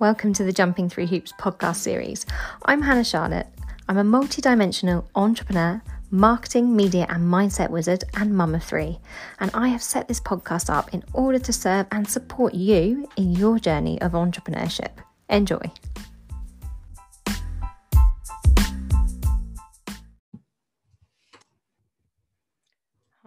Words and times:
Welcome 0.00 0.32
to 0.32 0.44
the 0.44 0.52
Jumping 0.52 0.88
Through 0.88 1.08
Hoops 1.08 1.34
podcast 1.38 1.76
series. 1.76 2.24
I'm 2.64 2.80
Hannah 2.80 3.04
Charlotte. 3.04 3.48
I'm 3.86 3.98
a 3.98 4.02
multidimensional 4.02 5.04
entrepreneur, 5.14 5.82
marketing, 6.10 6.74
media, 6.74 7.04
and 7.10 7.22
mindset 7.22 7.68
wizard, 7.68 8.04
and 8.14 8.34
mum 8.34 8.54
of 8.54 8.64
three. 8.64 8.98
And 9.40 9.50
I 9.52 9.68
have 9.68 9.82
set 9.82 10.08
this 10.08 10.18
podcast 10.18 10.70
up 10.70 10.94
in 10.94 11.04
order 11.12 11.38
to 11.40 11.52
serve 11.52 11.86
and 11.92 12.08
support 12.08 12.54
you 12.54 13.10
in 13.18 13.32
your 13.32 13.58
journey 13.58 14.00
of 14.00 14.12
entrepreneurship. 14.12 14.92
Enjoy. 15.28 15.70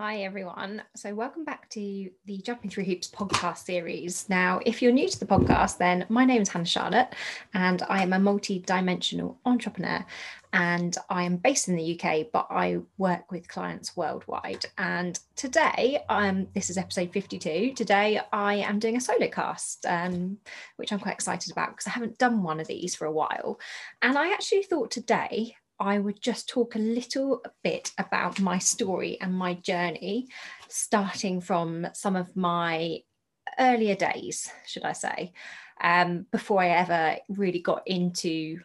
Hi, 0.06 0.24
everyone. 0.24 0.84
So, 0.98 1.16
welcome 1.16 1.46
back 1.46 1.70
to 1.70 2.10
the 2.26 2.38
Jumping 2.40 2.70
Through 2.70 2.84
Hoops 2.84 3.10
podcast 3.10 3.60
series. 3.60 4.28
Now, 4.28 4.60
if 4.66 4.82
you're 4.82 4.92
new 4.92 5.08
to 5.08 5.18
the 5.18 5.26
podcast, 5.26 5.78
then 5.78 6.06
my 6.10 6.26
name 6.26 6.42
is 6.42 6.50
Hannah 6.50 6.66
Charlotte, 6.66 7.16
and 7.54 7.82
I 7.84 8.04
am 8.04 8.12
a 8.12 8.20
multi 8.20 8.60
dimensional 8.60 9.40
entrepreneur. 9.46 10.06
And 10.52 10.98
I 11.10 11.24
am 11.24 11.38
based 11.38 11.70
in 11.70 11.78
the 11.78 11.98
UK, 11.98 12.28
but 12.34 12.48
I 12.50 12.80
work 12.98 13.32
with 13.32 13.48
clients 13.48 13.96
worldwide. 13.96 14.66
And 14.78 15.18
today, 15.38 16.04
um, 16.10 16.48
this 16.54 16.70
is 16.70 16.78
episode 16.78 17.14
52. 17.14 17.72
Today, 17.74 18.20
I 18.34 18.56
am 18.56 18.80
doing 18.80 18.98
a 18.98 19.02
solo 19.02 19.30
cast, 19.30 19.86
um, 19.86 20.38
which 20.76 20.92
I'm 20.92 21.00
quite 21.00 21.14
excited 21.14 21.50
about 21.50 21.70
because 21.70 21.88
I 21.88 21.92
haven't 21.92 22.18
done 22.18 22.44
one 22.44 22.60
of 22.60 22.68
these 22.68 22.94
for 22.94 23.06
a 23.06 23.12
while. 23.12 23.58
And 24.02 24.18
I 24.18 24.34
actually 24.34 24.64
thought 24.64 24.92
today 24.92 25.56
I 25.80 26.00
would 26.00 26.22
just 26.22 26.48
talk 26.48 26.76
a 26.76 26.80
little 26.80 27.44
bit 27.64 27.92
about 27.98 28.40
my 28.40 28.58
story 28.58 29.18
and 29.20 29.34
my 29.34 29.56
journey, 29.56 30.28
starting 30.68 31.42
from 31.42 31.88
some 31.94 32.16
of 32.16 32.36
my 32.36 33.00
earlier 33.60 33.96
days, 33.96 34.52
should 34.66 34.84
I 34.84 34.94
say, 34.94 35.34
um, 35.82 36.26
before 36.32 36.62
I 36.62 36.70
ever 36.70 37.18
really 37.30 37.60
got 37.60 37.88
into 37.88 38.60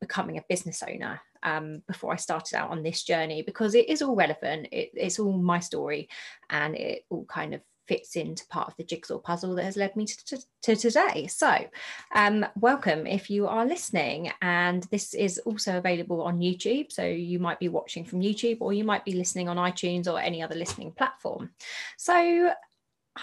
becoming 0.00 0.38
a 0.38 0.44
business 0.48 0.82
owner. 0.82 1.20
Um, 1.42 1.82
before 1.86 2.10
I 2.10 2.16
started 2.16 2.56
out 2.56 2.70
on 2.70 2.82
this 2.82 3.02
journey, 3.02 3.42
because 3.42 3.74
it 3.74 3.90
is 3.90 4.00
all 4.00 4.16
relevant, 4.16 4.68
it, 4.72 4.92
it's 4.94 5.18
all 5.18 5.36
my 5.36 5.60
story, 5.60 6.08
and 6.48 6.74
it 6.74 7.04
all 7.10 7.26
kind 7.26 7.52
of 7.52 7.60
fits 7.86 8.16
into 8.16 8.46
part 8.46 8.68
of 8.68 8.76
the 8.76 8.84
jigsaw 8.84 9.18
puzzle 9.18 9.54
that 9.54 9.64
has 9.64 9.76
led 9.76 9.94
me 9.96 10.06
to, 10.06 10.24
to, 10.24 10.38
to 10.62 10.76
today. 10.76 11.26
So, 11.26 11.66
um, 12.14 12.46
welcome 12.56 13.06
if 13.06 13.30
you 13.30 13.46
are 13.46 13.66
listening. 13.66 14.32
And 14.42 14.84
this 14.84 15.14
is 15.14 15.38
also 15.38 15.78
available 15.78 16.22
on 16.22 16.40
YouTube. 16.40 16.92
So, 16.92 17.04
you 17.04 17.38
might 17.38 17.60
be 17.60 17.68
watching 17.68 18.04
from 18.04 18.20
YouTube 18.20 18.58
or 18.60 18.72
you 18.72 18.84
might 18.84 19.04
be 19.04 19.12
listening 19.12 19.48
on 19.48 19.56
iTunes 19.56 20.06
or 20.10 20.18
any 20.18 20.42
other 20.42 20.54
listening 20.54 20.92
platform. 20.92 21.50
So, 21.96 22.52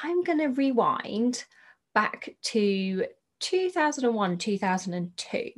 I'm 0.03 0.23
going 0.23 0.39
to 0.39 0.47
rewind 0.47 1.43
back 1.93 2.35
to 2.41 3.05
2001 3.41 4.37
2002 4.37 5.51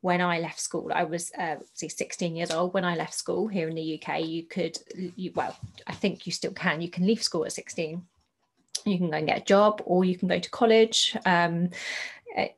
when 0.00 0.20
i 0.20 0.40
left 0.40 0.60
school 0.60 0.90
i 0.92 1.04
was 1.04 1.30
uh, 1.38 1.54
see 1.72 1.88
16 1.88 2.34
years 2.34 2.50
old 2.50 2.74
when 2.74 2.84
i 2.84 2.96
left 2.96 3.14
school 3.14 3.46
here 3.46 3.68
in 3.68 3.76
the 3.76 4.02
uk 4.02 4.20
you 4.24 4.42
could 4.42 4.76
you, 5.16 5.30
well 5.34 5.56
i 5.86 5.92
think 5.92 6.26
you 6.26 6.32
still 6.32 6.50
can 6.52 6.80
you 6.80 6.90
can 6.90 7.06
leave 7.06 7.22
school 7.22 7.44
at 7.44 7.52
16 7.52 8.02
you 8.88 8.98
can 8.98 9.10
go 9.10 9.16
and 9.16 9.26
get 9.26 9.42
a 9.42 9.44
job 9.44 9.82
or 9.84 10.04
you 10.04 10.16
can 10.16 10.28
go 10.28 10.38
to 10.38 10.50
college. 10.50 11.16
Um, 11.26 11.70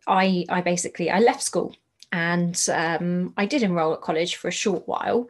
i 0.06 0.44
i 0.48 0.60
basically 0.60 1.10
i 1.10 1.18
left 1.18 1.42
school 1.42 1.74
and 2.12 2.66
um, 2.72 3.32
i 3.36 3.46
did 3.46 3.62
enroll 3.62 3.94
at 3.94 4.00
college 4.00 4.36
for 4.36 4.48
a 4.48 4.52
short 4.52 4.86
while 4.86 5.28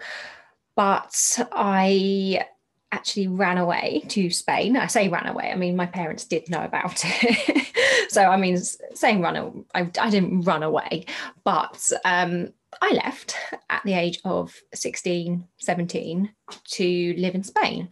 but 0.74 1.38
i 1.52 2.44
actually 2.92 3.28
ran 3.28 3.56
away 3.56 4.02
to 4.08 4.30
spain. 4.30 4.76
I 4.76 4.88
say 4.88 5.08
ran 5.08 5.26
away 5.26 5.52
i 5.52 5.56
mean 5.56 5.76
my 5.76 5.86
parents 5.86 6.24
did 6.24 6.50
know 6.50 6.64
about 6.64 7.00
it. 7.04 7.66
So 8.08 8.22
i 8.24 8.36
mean 8.36 8.56
saying 8.56 9.20
run 9.20 9.64
I, 9.74 9.90
I 10.00 10.10
didn't 10.10 10.42
run 10.42 10.62
away 10.62 11.06
but 11.44 11.90
um, 12.04 12.52
I 12.80 12.92
left 12.92 13.36
at 13.68 13.82
the 13.84 13.94
age 13.94 14.20
of 14.24 14.56
16, 14.72 15.44
17 15.58 16.32
to 16.64 17.14
live 17.18 17.34
in 17.34 17.42
Spain. 17.42 17.88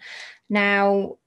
Now, 0.49 1.19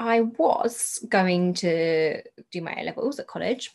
I 0.00 0.22
was 0.22 0.98
going 1.10 1.52
to 1.54 2.22
do 2.50 2.62
my 2.62 2.72
A 2.72 2.84
levels 2.84 3.18
at 3.18 3.26
college, 3.26 3.70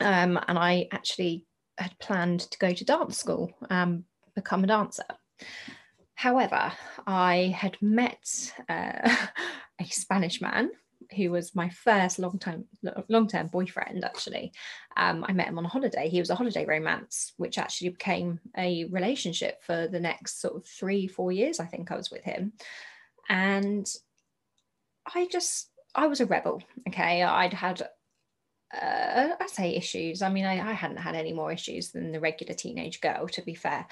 um, 0.00 0.40
and 0.48 0.58
I 0.58 0.88
actually 0.90 1.46
had 1.78 1.96
planned 2.00 2.40
to 2.40 2.58
go 2.58 2.72
to 2.74 2.84
dance 2.84 3.18
school, 3.18 3.52
um, 3.70 4.04
become 4.34 4.64
a 4.64 4.66
dancer. 4.66 5.04
However, 6.16 6.72
I 7.06 7.54
had 7.56 7.80
met 7.80 8.52
uh, 8.68 9.16
a 9.80 9.84
Spanish 9.84 10.40
man 10.40 10.72
who 11.16 11.30
was 11.30 11.54
my 11.54 11.68
first 11.68 12.18
long 12.18 12.38
time 12.40 12.64
long 13.08 13.28
term 13.28 13.46
boyfriend. 13.46 14.04
Actually, 14.04 14.52
um, 14.96 15.24
I 15.28 15.32
met 15.32 15.46
him 15.46 15.58
on 15.58 15.64
a 15.64 15.68
holiday. 15.68 16.08
He 16.08 16.18
was 16.18 16.30
a 16.30 16.34
holiday 16.34 16.66
romance, 16.66 17.34
which 17.36 17.56
actually 17.56 17.90
became 17.90 18.40
a 18.58 18.84
relationship 18.86 19.62
for 19.62 19.86
the 19.86 20.00
next 20.00 20.40
sort 20.40 20.56
of 20.56 20.66
three 20.66 21.06
four 21.06 21.30
years. 21.30 21.60
I 21.60 21.66
think 21.66 21.92
I 21.92 21.96
was 21.96 22.10
with 22.10 22.24
him, 22.24 22.52
and 23.28 23.86
I 25.14 25.26
just 25.26 25.70
I 25.94 26.06
was 26.06 26.20
a 26.20 26.26
rebel. 26.26 26.62
Okay, 26.88 27.22
I'd 27.22 27.54
had 27.54 27.82
uh, 28.74 29.30
I 29.40 29.46
say 29.46 29.74
issues. 29.74 30.22
I 30.22 30.28
mean, 30.28 30.44
I, 30.44 30.70
I 30.70 30.72
hadn't 30.72 30.98
had 30.98 31.16
any 31.16 31.32
more 31.32 31.50
issues 31.50 31.90
than 31.90 32.12
the 32.12 32.20
regular 32.20 32.54
teenage 32.54 33.00
girl, 33.00 33.26
to 33.28 33.42
be 33.42 33.54
fair. 33.54 33.86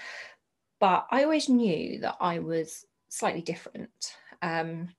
But 0.80 1.06
I 1.10 1.24
always 1.24 1.48
knew 1.48 2.00
that 2.00 2.16
I 2.20 2.38
was 2.38 2.84
slightly 3.08 3.42
different. 3.42 4.16
Um, 4.40 4.90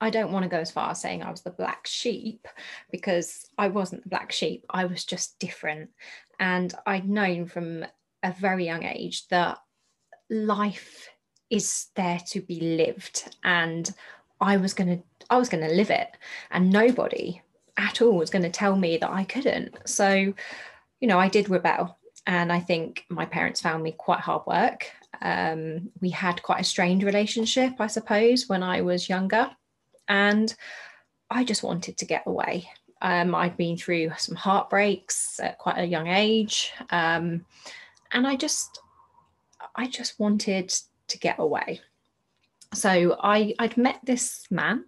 I 0.00 0.10
don't 0.10 0.30
want 0.30 0.42
to 0.42 0.50
go 0.50 0.58
as 0.58 0.70
far 0.70 0.90
as 0.90 1.00
saying 1.00 1.22
I 1.22 1.30
was 1.30 1.40
the 1.40 1.50
black 1.50 1.86
sheep 1.86 2.46
because 2.90 3.46
I 3.56 3.68
wasn't 3.68 4.02
the 4.02 4.10
black 4.10 4.30
sheep. 4.30 4.66
I 4.68 4.84
was 4.84 5.04
just 5.06 5.38
different. 5.38 5.90
And 6.38 6.74
I'd 6.84 7.08
known 7.08 7.46
from 7.46 7.86
a 8.22 8.32
very 8.32 8.66
young 8.66 8.84
age 8.84 9.26
that 9.28 9.58
life 10.28 11.08
is 11.48 11.86
there 11.96 12.20
to 12.28 12.42
be 12.42 12.60
lived. 12.60 13.34
And 13.42 13.90
I 14.40 14.56
was 14.56 14.74
going 14.74 14.98
to 14.98 15.02
I 15.28 15.38
was 15.38 15.48
going 15.48 15.66
to 15.66 15.74
live 15.74 15.90
it 15.90 16.08
and 16.50 16.70
nobody 16.70 17.42
at 17.76 18.00
all 18.00 18.16
was 18.16 18.30
going 18.30 18.44
to 18.44 18.50
tell 18.50 18.76
me 18.76 18.96
that 18.96 19.10
I 19.10 19.24
couldn't. 19.24 19.76
So, 19.86 20.08
you 21.00 21.08
know, 21.08 21.18
I 21.18 21.28
did 21.28 21.48
rebel 21.48 21.98
and 22.26 22.52
I 22.52 22.60
think 22.60 23.04
my 23.08 23.26
parents 23.26 23.60
found 23.60 23.82
me 23.82 23.92
quite 23.92 24.20
hard 24.20 24.46
work. 24.46 24.90
Um, 25.20 25.90
we 26.00 26.10
had 26.10 26.42
quite 26.42 26.60
a 26.60 26.64
strained 26.64 27.02
relationship, 27.02 27.74
I 27.80 27.86
suppose, 27.86 28.48
when 28.48 28.62
I 28.62 28.82
was 28.82 29.08
younger. 29.08 29.50
And 30.08 30.54
I 31.30 31.44
just 31.44 31.62
wanted 31.62 31.96
to 31.98 32.04
get 32.04 32.22
away. 32.26 32.68
Um, 33.02 33.34
I'd 33.34 33.56
been 33.56 33.76
through 33.76 34.12
some 34.16 34.36
heartbreaks 34.36 35.40
at 35.40 35.58
quite 35.58 35.78
a 35.78 35.84
young 35.84 36.06
age. 36.06 36.72
Um, 36.90 37.44
and 38.12 38.26
I 38.26 38.36
just, 38.36 38.80
I 39.74 39.88
just 39.88 40.18
wanted 40.18 40.72
to 41.08 41.18
get 41.18 41.38
away 41.38 41.80
so 42.76 43.16
I, 43.20 43.54
I'd 43.58 43.76
met 43.76 44.00
this 44.04 44.46
man, 44.50 44.84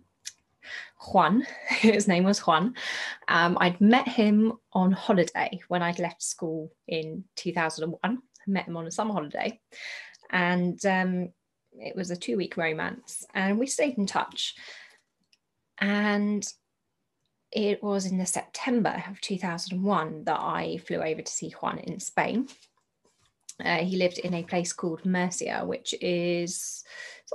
Juan, 1.12 1.46
his 1.68 2.08
name 2.08 2.24
was 2.24 2.40
Juan. 2.40 2.74
Um, 3.28 3.56
I'd 3.60 3.80
met 3.80 4.08
him 4.08 4.52
on 4.72 4.92
holiday 4.92 5.60
when 5.68 5.82
I'd 5.82 5.98
left 5.98 6.22
school 6.22 6.72
in 6.86 7.24
2001. 7.36 7.98
I 8.04 8.50
met 8.50 8.66
him 8.66 8.76
on 8.76 8.86
a 8.86 8.90
summer 8.90 9.14
holiday. 9.14 9.60
And 10.30 10.84
um, 10.84 11.30
it 11.72 11.96
was 11.96 12.10
a 12.10 12.16
two 12.16 12.36
week 12.36 12.56
romance. 12.56 13.24
And 13.34 13.58
we 13.58 13.66
stayed 13.66 13.98
in 13.98 14.06
touch. 14.06 14.54
And 15.78 16.46
it 17.50 17.82
was 17.82 18.04
in 18.04 18.18
the 18.18 18.26
September 18.26 19.02
of 19.08 19.20
2001 19.20 20.24
that 20.24 20.38
I 20.38 20.78
flew 20.86 20.98
over 20.98 21.22
to 21.22 21.32
see 21.32 21.50
Juan 21.50 21.78
in 21.78 21.98
Spain. 22.00 22.48
Uh, 23.64 23.78
he 23.78 23.96
lived 23.96 24.18
in 24.18 24.34
a 24.34 24.42
place 24.42 24.72
called 24.72 25.04
Murcia, 25.04 25.62
which 25.64 25.94
is 26.00 26.84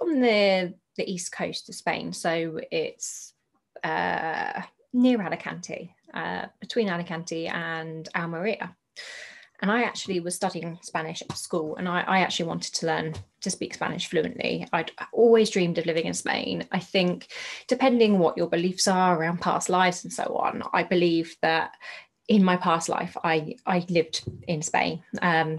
on 0.01 0.19
the 0.19 0.73
the 0.95 1.11
east 1.11 1.31
coast 1.31 1.69
of 1.69 1.75
Spain. 1.75 2.13
So 2.13 2.59
it's 2.72 3.34
uh, 3.84 4.61
near 4.94 5.22
Alicante, 5.22 5.95
uh, 6.13 6.45
between 6.59 6.90
Alicante 6.90 7.47
and 7.47 8.08
Almeria. 8.16 8.75
And 9.61 9.72
I 9.72 9.84
actually 9.84 10.20
was 10.20 10.35
studying 10.35 10.78
Spanish 10.81 11.22
at 11.22 11.37
school, 11.37 11.78
and 11.78 11.87
I, 11.87 12.02
I, 12.02 12.20
actually 12.20 12.47
wanted 12.47 12.73
to 12.76 12.85
learn 12.85 13.14
to 13.41 13.49
speak 13.49 13.73
Spanish 13.73 14.08
fluently. 14.08 14.67
I'd 14.73 14.91
always 15.14 15.49
dreamed 15.49 15.78
of 15.78 15.85
living 15.85 16.05
in 16.05 16.14
Spain. 16.14 16.67
I 16.73 16.79
think, 16.79 17.28
depending 17.69 18.19
what 18.19 18.37
your 18.37 18.49
beliefs 18.49 18.90
are 18.90 19.17
around 19.17 19.40
past 19.40 19.69
lives 19.69 20.03
and 20.03 20.11
so 20.11 20.35
on, 20.35 20.64
I 20.73 20.84
believe 20.84 21.37
that 21.41 21.76
in 22.28 22.43
my 22.43 22.58
past 22.58 22.90
life, 22.90 23.16
I 23.23 23.55
I 23.66 23.85
lived 23.90 24.23
in 24.49 24.61
Spain. 24.61 25.02
Um, 25.22 25.58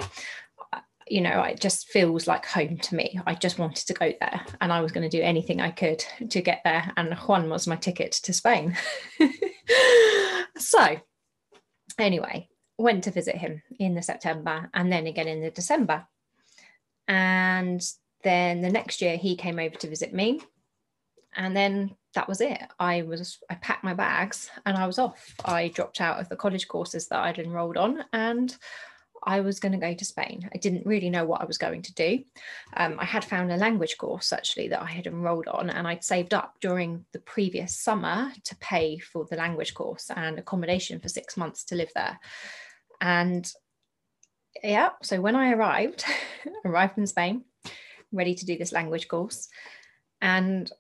you 1.08 1.20
know, 1.20 1.42
it 1.42 1.60
just 1.60 1.88
feels 1.88 2.26
like 2.26 2.46
home 2.46 2.78
to 2.78 2.94
me. 2.94 3.20
I 3.26 3.34
just 3.34 3.58
wanted 3.58 3.86
to 3.86 3.94
go 3.94 4.12
there 4.20 4.44
and 4.60 4.72
I 4.72 4.80
was 4.80 4.92
going 4.92 5.08
to 5.08 5.16
do 5.16 5.22
anything 5.22 5.60
I 5.60 5.70
could 5.70 6.04
to 6.30 6.40
get 6.40 6.62
there. 6.64 6.92
And 6.96 7.14
Juan 7.14 7.50
was 7.50 7.66
my 7.66 7.76
ticket 7.76 8.12
to 8.12 8.32
Spain. 8.32 8.76
so, 10.56 10.96
anyway, 11.98 12.48
went 12.78 13.04
to 13.04 13.10
visit 13.10 13.36
him 13.36 13.62
in 13.78 13.94
the 13.94 14.02
September 14.02 14.70
and 14.72 14.90
then 14.90 15.06
again 15.06 15.28
in 15.28 15.42
the 15.42 15.50
December. 15.50 16.06
And 17.06 17.84
then 18.22 18.62
the 18.62 18.70
next 18.70 19.02
year 19.02 19.16
he 19.16 19.36
came 19.36 19.58
over 19.58 19.76
to 19.76 19.88
visit 19.88 20.14
me. 20.14 20.40
And 21.36 21.54
then 21.54 21.96
that 22.14 22.28
was 22.28 22.40
it. 22.40 22.60
I 22.78 23.02
was 23.02 23.38
I 23.50 23.56
packed 23.56 23.84
my 23.84 23.94
bags 23.94 24.50
and 24.64 24.76
I 24.76 24.86
was 24.86 24.98
off. 24.98 25.34
I 25.44 25.68
dropped 25.68 26.00
out 26.00 26.20
of 26.20 26.28
the 26.28 26.36
college 26.36 26.68
courses 26.68 27.08
that 27.08 27.20
I'd 27.20 27.38
enrolled 27.38 27.76
on 27.76 28.04
and 28.12 28.56
I 29.24 29.40
was 29.40 29.60
going 29.60 29.72
to 29.72 29.78
go 29.78 29.94
to 29.94 30.04
Spain. 30.04 30.48
I 30.54 30.58
didn't 30.58 30.86
really 30.86 31.10
know 31.10 31.24
what 31.24 31.40
I 31.40 31.46
was 31.46 31.58
going 31.58 31.82
to 31.82 31.94
do. 31.94 32.24
Um, 32.76 32.96
I 32.98 33.04
had 33.04 33.24
found 33.24 33.50
a 33.50 33.56
language 33.56 33.96
course 33.98 34.32
actually 34.32 34.68
that 34.68 34.82
I 34.82 34.90
had 34.90 35.06
enrolled 35.06 35.48
on, 35.48 35.70
and 35.70 35.88
I'd 35.88 36.04
saved 36.04 36.34
up 36.34 36.56
during 36.60 37.04
the 37.12 37.20
previous 37.20 37.76
summer 37.76 38.32
to 38.44 38.56
pay 38.56 38.98
for 38.98 39.26
the 39.28 39.36
language 39.36 39.74
course 39.74 40.10
and 40.14 40.38
accommodation 40.38 41.00
for 41.00 41.08
six 41.08 41.36
months 41.36 41.64
to 41.64 41.74
live 41.74 41.90
there. 41.94 42.18
And 43.00 43.50
yeah, 44.62 44.90
so 45.02 45.20
when 45.20 45.36
I 45.36 45.52
arrived, 45.52 46.04
arrived 46.64 46.98
in 46.98 47.06
Spain, 47.06 47.44
ready 48.12 48.34
to 48.34 48.46
do 48.46 48.56
this 48.56 48.72
language 48.72 49.08
course, 49.08 49.48
and 50.20 50.70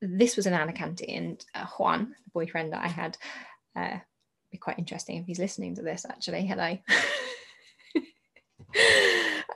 this 0.00 0.36
was 0.36 0.46
in 0.46 0.54
Alicante, 0.54 1.12
and 1.12 1.44
uh, 1.54 1.66
Juan, 1.66 2.14
the 2.24 2.30
boyfriend 2.32 2.72
that 2.72 2.84
I 2.84 2.88
had, 2.88 3.18
uh, 3.76 3.98
be 4.50 4.58
quite 4.58 4.78
interesting 4.78 5.16
if 5.16 5.26
he's 5.26 5.38
listening 5.38 5.74
to 5.74 5.82
this. 5.82 6.06
Actually, 6.08 6.46
hello. 6.46 6.78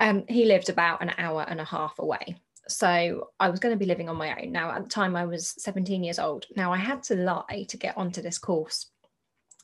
um, 0.01 0.25
he 0.29 0.45
lived 0.45 0.69
about 0.69 1.03
an 1.03 1.13
hour 1.19 1.45
and 1.49 1.61
a 1.61 1.65
half 1.65 1.99
away. 1.99 2.37
So 2.69 3.29
I 3.41 3.51
was 3.51 3.61
going 3.61 3.75
to 3.75 3.79
be 3.79 3.87
living 3.87 4.09
on 4.09 4.17
my 4.17 4.41
own. 4.41 4.53
Now, 4.53 4.71
at 4.71 4.85
the 4.85 4.89
time, 4.89 5.17
I 5.17 5.27
was 5.27 5.55
17 5.59 6.05
years 6.05 6.19
old. 6.19 6.47
Now, 6.57 6.73
I 6.73 6.79
had 6.79 7.03
to 7.05 7.17
lie 7.17 7.67
to 7.69 7.77
get 7.77 7.97
onto 7.97 8.23
this 8.23 8.39
course. 8.39 8.87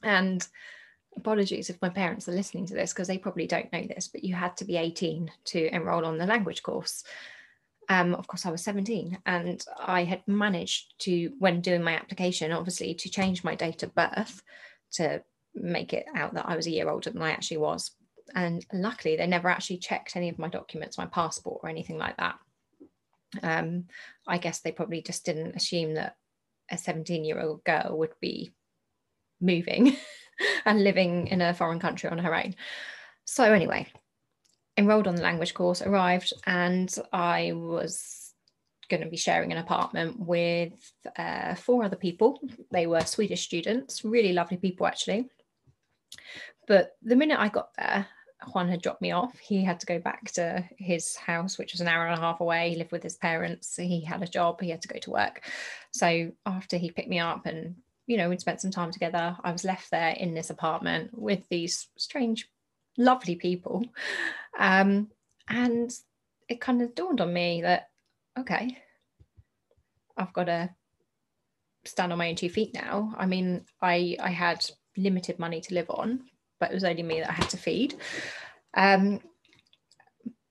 And 0.02 0.46
apologies 1.16 1.70
if 1.70 1.80
my 1.82 1.88
parents 1.88 2.28
are 2.28 2.32
listening 2.32 2.66
to 2.66 2.74
this 2.74 2.92
because 2.92 3.08
they 3.08 3.18
probably 3.18 3.46
don't 3.46 3.72
know 3.72 3.82
this, 3.86 4.08
but 4.08 4.24
you 4.24 4.34
had 4.34 4.56
to 4.56 4.64
be 4.64 4.76
18 4.76 5.30
to 5.46 5.74
enroll 5.74 6.04
on 6.04 6.18
the 6.18 6.26
language 6.26 6.62
course. 6.62 7.04
Um, 7.88 8.14
of 8.14 8.26
course, 8.26 8.44
I 8.44 8.50
was 8.50 8.62
17 8.62 9.18
and 9.26 9.64
I 9.78 10.04
had 10.04 10.22
managed 10.26 10.94
to, 11.00 11.32
when 11.38 11.60
doing 11.60 11.82
my 11.82 11.94
application, 11.94 12.52
obviously 12.52 12.94
to 12.94 13.10
change 13.10 13.44
my 13.44 13.54
date 13.54 13.82
of 13.82 13.94
birth 13.94 14.42
to 14.92 15.22
make 15.54 15.92
it 15.92 16.06
out 16.14 16.34
that 16.34 16.46
I 16.48 16.56
was 16.56 16.66
a 16.66 16.70
year 16.70 16.88
older 16.88 17.10
than 17.10 17.22
I 17.22 17.30
actually 17.30 17.58
was. 17.58 17.90
And 18.34 18.64
luckily, 18.72 19.16
they 19.16 19.26
never 19.26 19.48
actually 19.48 19.78
checked 19.78 20.16
any 20.16 20.28
of 20.28 20.38
my 20.38 20.48
documents, 20.48 20.98
my 20.98 21.06
passport, 21.06 21.60
or 21.62 21.68
anything 21.68 21.98
like 21.98 22.16
that. 22.16 22.38
Um, 23.42 23.84
I 24.26 24.38
guess 24.38 24.60
they 24.60 24.72
probably 24.72 25.02
just 25.02 25.24
didn't 25.24 25.56
assume 25.56 25.94
that 25.94 26.16
a 26.70 26.78
17 26.78 27.24
year 27.24 27.40
old 27.40 27.64
girl 27.64 27.96
would 27.98 28.14
be 28.20 28.52
moving 29.40 29.96
and 30.64 30.82
living 30.82 31.28
in 31.28 31.40
a 31.40 31.54
foreign 31.54 31.80
country 31.80 32.10
on 32.10 32.18
her 32.18 32.34
own. 32.34 32.54
So, 33.24 33.52
anyway, 33.52 33.86
enrolled 34.76 35.08
on 35.08 35.16
the 35.16 35.22
language 35.22 35.54
course, 35.54 35.82
arrived, 35.82 36.32
and 36.46 36.94
I 37.12 37.52
was 37.52 38.28
going 38.88 39.02
to 39.02 39.08
be 39.08 39.16
sharing 39.16 39.52
an 39.52 39.58
apartment 39.58 40.18
with 40.18 40.72
uh, 41.16 41.54
four 41.54 41.84
other 41.84 41.96
people. 41.96 42.40
They 42.70 42.86
were 42.86 43.00
Swedish 43.00 43.42
students, 43.42 44.04
really 44.04 44.32
lovely 44.32 44.56
people 44.56 44.86
actually. 44.86 45.28
But 46.66 46.92
the 47.02 47.16
minute 47.16 47.38
I 47.38 47.48
got 47.48 47.70
there, 47.76 48.06
Juan 48.46 48.68
had 48.68 48.82
dropped 48.82 49.02
me 49.02 49.10
off. 49.10 49.36
He 49.38 49.64
had 49.64 49.80
to 49.80 49.86
go 49.86 49.98
back 49.98 50.30
to 50.32 50.64
his 50.78 51.16
house, 51.16 51.58
which 51.58 51.72
was 51.72 51.80
an 51.80 51.88
hour 51.88 52.06
and 52.06 52.16
a 52.16 52.20
half 52.20 52.40
away. 52.40 52.70
He 52.70 52.76
lived 52.76 52.92
with 52.92 53.02
his 53.02 53.16
parents. 53.16 53.76
He 53.76 54.00
had 54.00 54.22
a 54.22 54.28
job. 54.28 54.60
He 54.60 54.70
had 54.70 54.82
to 54.82 54.88
go 54.88 54.98
to 55.00 55.10
work. 55.10 55.42
So 55.90 56.30
after 56.46 56.76
he 56.76 56.90
picked 56.90 57.08
me 57.08 57.18
up 57.18 57.46
and, 57.46 57.76
you 58.06 58.16
know, 58.16 58.28
we'd 58.28 58.40
spent 58.40 58.60
some 58.60 58.70
time 58.70 58.92
together, 58.92 59.36
I 59.42 59.52
was 59.52 59.64
left 59.64 59.90
there 59.90 60.10
in 60.10 60.34
this 60.34 60.50
apartment 60.50 61.10
with 61.12 61.48
these 61.48 61.88
strange, 61.96 62.48
lovely 62.96 63.34
people. 63.34 63.84
Um, 64.58 65.08
and 65.48 65.92
it 66.48 66.60
kind 66.60 66.80
of 66.80 66.94
dawned 66.94 67.20
on 67.20 67.32
me 67.32 67.62
that, 67.62 67.90
okay, 68.38 68.78
I've 70.16 70.32
got 70.32 70.44
to 70.44 70.70
stand 71.84 72.12
on 72.12 72.18
my 72.18 72.28
own 72.28 72.36
two 72.36 72.50
feet 72.50 72.74
now. 72.74 73.14
I 73.16 73.26
mean, 73.26 73.64
I 73.80 74.16
I 74.20 74.30
had 74.30 74.64
limited 74.96 75.38
money 75.38 75.60
to 75.60 75.74
live 75.74 75.90
on, 75.90 76.24
but 76.58 76.70
it 76.70 76.74
was 76.74 76.84
only 76.84 77.02
me 77.02 77.20
that 77.20 77.30
I 77.30 77.34
had 77.34 77.50
to 77.50 77.56
feed. 77.56 77.94
Um, 78.74 79.20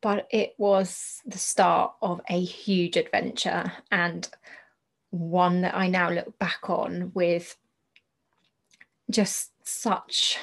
but 0.01 0.27
it 0.31 0.54
was 0.57 1.21
the 1.25 1.38
start 1.38 1.94
of 2.01 2.21
a 2.30 2.39
huge 2.39 2.98
adventure 2.98 3.71
and 3.92 4.27
one 5.09 5.62
that 5.62 5.75
I 5.75 5.88
now 5.88 6.09
look 6.09 6.38
back 6.38 6.69
on 6.69 7.12
with 7.13 7.56
just 9.09 9.51
such 9.68 10.38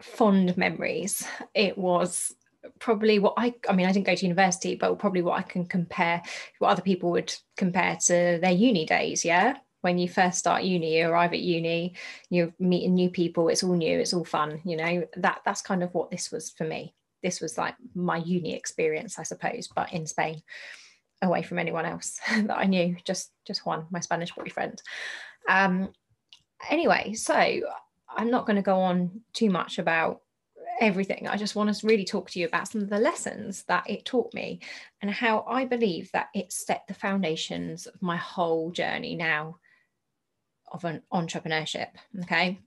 fond 0.00 0.56
memories. 0.56 1.26
It 1.54 1.76
was 1.76 2.34
probably 2.78 3.18
what 3.18 3.34
I 3.36 3.54
I 3.68 3.72
mean 3.72 3.86
I 3.86 3.92
didn't 3.92 4.06
go 4.06 4.14
to 4.14 4.26
university 4.26 4.74
but 4.74 4.98
probably 4.98 5.22
what 5.22 5.38
I 5.38 5.42
can 5.42 5.64
compare 5.64 6.22
what 6.58 6.70
other 6.70 6.82
people 6.82 7.10
would 7.12 7.34
compare 7.56 7.96
to 8.06 8.38
their 8.40 8.50
uni 8.50 8.84
days 8.84 9.24
yeah 9.24 9.56
when 9.82 9.98
you 9.98 10.08
first 10.08 10.38
start 10.38 10.62
uni 10.62 10.98
you 10.98 11.08
arrive 11.08 11.32
at 11.32 11.40
uni 11.40 11.94
you're 12.28 12.52
meeting 12.58 12.94
new 12.94 13.10
people 13.10 13.48
it's 13.48 13.62
all 13.62 13.74
new 13.74 13.98
it's 13.98 14.14
all 14.14 14.24
fun 14.24 14.60
you 14.64 14.76
know? 14.76 15.06
That 15.16 15.40
that's 15.44 15.62
kind 15.62 15.82
of 15.82 15.92
what 15.94 16.10
this 16.10 16.30
was 16.30 16.50
for 16.50 16.64
me. 16.64 16.94
This 17.22 17.40
was 17.40 17.58
like 17.58 17.74
my 17.94 18.16
uni 18.18 18.54
experience 18.54 19.18
i 19.18 19.22
suppose 19.22 19.68
but 19.68 19.92
in 19.92 20.06
spain 20.06 20.42
away 21.22 21.42
from 21.42 21.58
anyone 21.58 21.84
else 21.84 22.18
that 22.28 22.58
i 22.58 22.64
knew 22.64 22.96
just 23.04 23.32
just 23.46 23.64
Juan 23.66 23.86
my 23.90 24.00
spanish 24.00 24.32
boyfriend. 24.34 24.82
Um 25.48 25.90
anyway 26.68 27.14
so 27.14 27.34
i'm 28.16 28.30
not 28.30 28.46
going 28.46 28.56
to 28.56 28.62
go 28.62 28.80
on 28.80 29.22
too 29.32 29.50
much 29.50 29.78
about 29.78 30.20
everything. 30.80 31.28
I 31.28 31.36
just 31.36 31.54
want 31.54 31.74
to 31.74 31.86
really 31.86 32.04
talk 32.04 32.30
to 32.30 32.40
you 32.40 32.46
about 32.46 32.68
some 32.68 32.80
of 32.80 32.88
the 32.88 32.98
lessons 32.98 33.64
that 33.64 33.88
it 33.88 34.06
taught 34.06 34.32
me 34.32 34.60
and 35.02 35.10
how 35.10 35.44
i 35.46 35.64
believe 35.64 36.10
that 36.12 36.28
it 36.34 36.52
set 36.52 36.84
the 36.88 36.94
foundations 36.94 37.86
of 37.86 38.00
my 38.02 38.16
whole 38.16 38.70
journey 38.70 39.14
now 39.14 39.56
of 40.70 40.84
an 40.84 41.02
entrepreneurship. 41.12 41.88
Okay. 42.22 42.58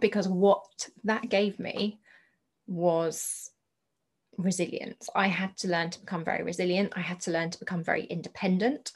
Because 0.00 0.28
what 0.28 0.88
that 1.04 1.28
gave 1.28 1.58
me 1.58 2.00
was 2.66 3.50
resilience. 4.36 5.08
I 5.14 5.26
had 5.26 5.56
to 5.58 5.68
learn 5.68 5.90
to 5.90 6.00
become 6.00 6.24
very 6.24 6.42
resilient. 6.42 6.92
I 6.96 7.00
had 7.00 7.20
to 7.20 7.30
learn 7.30 7.50
to 7.50 7.58
become 7.58 7.82
very 7.82 8.04
independent. 8.04 8.92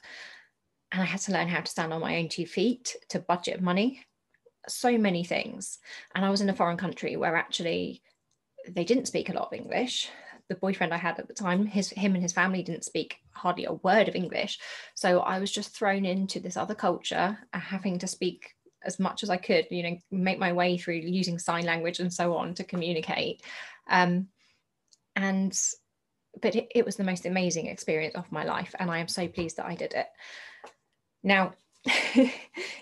And 0.93 1.03
I 1.03 1.07
had 1.07 1.21
to 1.23 1.33
learn 1.33 1.49
how 1.49 1.61
to 1.61 1.71
stand 1.71 1.93
on 1.93 2.01
my 2.01 2.19
own 2.19 2.29
two 2.29 2.47
feet, 2.47 2.97
to 3.09 3.19
budget 3.19 3.61
money, 3.61 4.05
so 4.69 4.97
many 4.97 5.25
things. 5.25 5.79
And 6.15 6.25
I 6.25 6.31
was 6.31 6.41
in 6.41 6.51
a 6.51 6.55
foreign 6.55 6.77
country 6.77 7.17
where 7.17 7.35
actually 7.35 8.03
they 8.69 8.85
didn't 8.85 9.07
speak 9.07 9.29
a 9.29 9.33
lot 9.33 9.49
of 9.49 9.59
English 9.59 10.09
the 10.49 10.55
boyfriend 10.55 10.93
I 10.93 10.99
had 10.99 11.19
at 11.19 11.29
the 11.29 11.35
time, 11.35 11.67
his 11.67 11.91
him 11.91 12.15
and 12.15 12.23
his 12.23 12.33
family 12.33 12.63
didn't 12.63 12.85
speak 12.85 13.17
hardly 13.33 13.65
a 13.65 13.73
word 13.73 14.09
of 14.09 14.15
English. 14.15 14.59
So 14.95 15.21
I 15.21 15.39
was 15.39 15.51
just 15.51 15.77
thrown 15.77 16.05
into 16.05 16.41
this 16.41 16.57
other 16.57 16.75
culture, 16.75 17.39
uh, 17.53 17.59
having 17.59 17.99
to 18.01 18.07
speak 18.07 18.55
as 18.85 18.99
much 18.99 19.23
as 19.23 19.31
I 19.31 19.37
could, 19.37 19.67
you 19.71 19.83
know, 19.83 19.97
make 20.11 20.39
my 20.39 20.53
way 20.53 20.77
through 20.77 20.97
using 20.97 21.39
sign 21.39 21.65
language 21.65 22.01
and 22.01 22.13
so 22.13 22.37
on 22.37 22.55
to 22.55 22.65
communicate. 22.65 23.43
Um, 23.89 24.29
and 25.17 25.59
but 26.41 26.57
it, 26.57 26.69
it 26.75 26.85
was 26.85 26.97
the 26.97 27.05
most 27.05 27.27
amazing 27.27 27.67
experience 27.67 28.15
of 28.15 28.31
my 28.33 28.45
life, 28.45 28.75
and 28.79 28.91
I 28.91 28.99
am 28.99 29.09
so 29.09 29.29
pleased 29.29 29.59
that 29.59 29.67
I 29.67 29.75
did 29.75 29.93
it. 29.95 30.07
Now, 31.23 31.53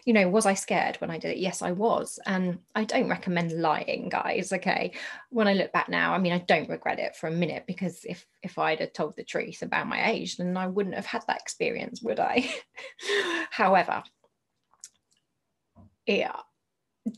you 0.04 0.12
know, 0.12 0.28
was 0.28 0.46
I 0.46 0.54
scared 0.54 0.96
when 0.96 1.10
I 1.10 1.18
did 1.18 1.32
it? 1.32 1.38
Yes, 1.38 1.62
I 1.62 1.72
was. 1.72 2.18
And 2.26 2.58
I 2.74 2.84
don't 2.84 3.08
recommend 3.08 3.52
lying, 3.52 4.08
guys. 4.08 4.52
Okay. 4.52 4.92
When 5.30 5.48
I 5.48 5.54
look 5.54 5.72
back 5.72 5.88
now, 5.88 6.14
I 6.14 6.18
mean, 6.18 6.32
I 6.32 6.38
don't 6.38 6.68
regret 6.68 6.98
it 6.98 7.16
for 7.16 7.26
a 7.26 7.32
minute 7.32 7.64
because 7.66 8.04
if 8.04 8.26
if 8.42 8.58
I'd 8.58 8.80
have 8.80 8.92
told 8.92 9.16
the 9.16 9.24
truth 9.24 9.62
about 9.62 9.86
my 9.86 10.10
age, 10.10 10.36
then 10.36 10.56
I 10.56 10.66
wouldn't 10.66 10.96
have 10.96 11.06
had 11.06 11.24
that 11.26 11.40
experience, 11.40 12.02
would 12.02 12.20
I? 12.20 12.48
However, 13.50 14.02
it 16.06 16.28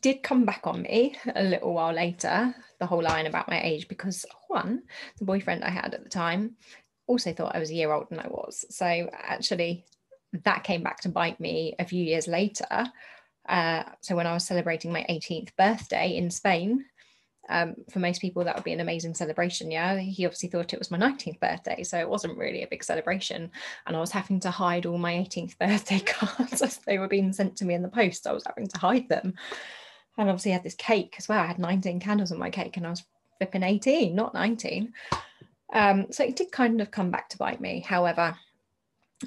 did 0.01 0.23
come 0.23 0.45
back 0.45 0.67
on 0.67 0.83
me 0.83 1.17
a 1.35 1.43
little 1.43 1.75
while 1.75 1.93
later, 1.93 2.55
the 2.79 2.87
whole 2.87 3.03
line 3.03 3.27
about 3.27 3.49
my 3.49 3.61
age, 3.61 3.89
because 3.89 4.25
Juan, 4.49 4.83
the 5.19 5.25
boyfriend 5.25 5.65
I 5.65 5.71
had 5.71 5.95
at 5.95 6.05
the 6.05 6.11
time, 6.11 6.57
also 7.07 7.33
thought 7.33 7.57
I 7.57 7.59
was 7.59 7.71
a 7.71 7.75
year 7.75 7.93
older 7.93 8.07
than 8.09 8.21
I 8.21 8.29
was. 8.29 8.65
So 8.71 9.11
actually, 9.13 9.85
that 10.45 10.65
came 10.65 10.83
back 10.83 11.01
to 11.01 11.09
bite 11.09 11.41
me 11.41 11.75
a 11.79 11.85
few 11.85 12.03
years 12.03 12.27
later. 12.27 12.87
Uh, 13.49 13.83
so 14.01 14.17
when 14.17 14.27
I 14.27 14.33
was 14.33 14.47
celebrating 14.47 14.93
my 14.93 15.05
18th 15.09 15.55
birthday 15.57 16.17
in 16.17 16.31
Spain, 16.31 16.85
um, 17.49 17.75
for 17.91 17.99
most 17.99 18.21
people 18.21 18.45
that 18.45 18.55
would 18.55 18.65
be 18.65 18.73
an 18.73 18.81
amazing 18.81 19.15
celebration. 19.15 19.71
Yeah, 19.71 19.99
he 19.99 20.25
obviously 20.25 20.49
thought 20.49 20.73
it 20.73 20.79
was 20.79 20.91
my 20.91 20.99
19th 20.99 21.41
birthday, 21.41 21.83
so 21.83 21.99
it 21.99 22.09
wasn't 22.09 22.39
really 22.39 22.63
a 22.63 22.69
big 22.69 22.85
celebration. 22.85 23.51
And 23.87 23.97
I 23.97 24.01
was 24.01 24.13
having 24.13 24.41
to 24.41 24.51
hide 24.51 24.87
all 24.87 24.99
my 24.99 25.13
18th 25.13 25.59
birthday 25.61 26.01
cards 26.01 26.63
as 26.63 26.79
they 26.79 26.99
were 26.99 27.09
being 27.09 27.33
sent 27.33 27.57
to 27.57 27.65
me 27.65 27.75
in 27.75 27.83
the 27.83 27.89
post. 27.89 28.27
I 28.27 28.33
was 28.33 28.47
having 28.47 28.69
to 28.69 28.79
hide 28.79 29.09
them, 29.09 29.35
and 30.19 30.29
obviously 30.29 30.53
I 30.53 30.55
had 30.55 30.65
this 30.65 30.75
cake 30.75 31.17
as 31.19 31.29
well. 31.29 31.41
I 31.41 31.47
had 31.47 31.59
19 31.59 32.01
candles 32.01 32.33
on 32.33 32.39
my 32.39 32.51
cake, 32.51 32.77
and 32.77 32.87
I 32.87 32.91
was 32.91 33.05
flipping 33.39 33.65
18, 33.65 34.15
not 34.15 34.35
19. 34.35 34.93
Um, 35.75 36.07
so 36.11 36.23
it 36.23 36.37
did 36.37 36.53
kind 36.53 36.81
of 36.81 36.91
come 36.91 37.11
back 37.11 37.29
to 37.31 37.39
bite 37.39 37.61
me. 37.61 37.81
However, 37.81 38.37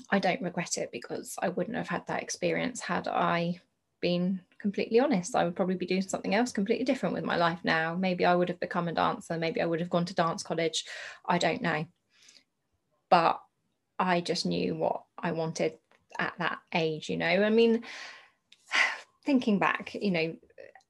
I 0.09 0.19
don't 0.19 0.41
regret 0.41 0.77
it 0.77 0.91
because 0.91 1.35
I 1.41 1.49
wouldn't 1.49 1.77
have 1.77 1.87
had 1.87 2.07
that 2.07 2.21
experience 2.23 2.81
had 2.81 3.07
I 3.07 3.59
been 4.01 4.41
completely 4.59 4.99
honest. 4.99 5.35
I 5.35 5.43
would 5.43 5.55
probably 5.55 5.75
be 5.75 5.85
doing 5.85 6.01
something 6.01 6.35
else 6.35 6.51
completely 6.51 6.85
different 6.85 7.15
with 7.15 7.23
my 7.23 7.37
life 7.37 7.59
now. 7.63 7.95
Maybe 7.95 8.25
I 8.25 8.35
would 8.35 8.49
have 8.49 8.59
become 8.59 8.87
a 8.87 8.93
dancer. 8.93 9.37
Maybe 9.37 9.61
I 9.61 9.65
would 9.65 9.79
have 9.79 9.89
gone 9.89 10.05
to 10.05 10.15
dance 10.15 10.43
college. 10.43 10.85
I 11.25 11.37
don't 11.37 11.61
know. 11.61 11.85
But 13.09 13.41
I 13.97 14.21
just 14.21 14.45
knew 14.45 14.75
what 14.75 15.03
I 15.17 15.31
wanted 15.31 15.77
at 16.19 16.33
that 16.39 16.59
age 16.73 17.09
you 17.09 17.17
know 17.17 17.25
i 17.25 17.49
mean 17.49 17.83
thinking 19.25 19.59
back 19.59 19.93
you 19.95 20.11
know 20.11 20.35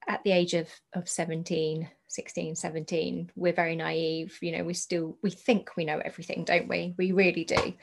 at 0.08 0.22
the 0.24 0.32
age 0.32 0.54
of 0.54 0.68
of 0.92 1.08
17 1.08 1.88
16 2.08 2.56
17 2.56 3.30
we're 3.36 3.52
very 3.52 3.76
naive 3.76 4.38
you 4.40 4.56
know 4.56 4.64
we 4.64 4.74
still 4.74 5.16
we 5.22 5.30
think 5.30 5.76
we 5.76 5.84
know 5.84 6.00
everything 6.04 6.44
don't 6.44 6.68
we 6.68 6.94
we 6.96 7.12
really 7.12 7.44
do 7.44 7.74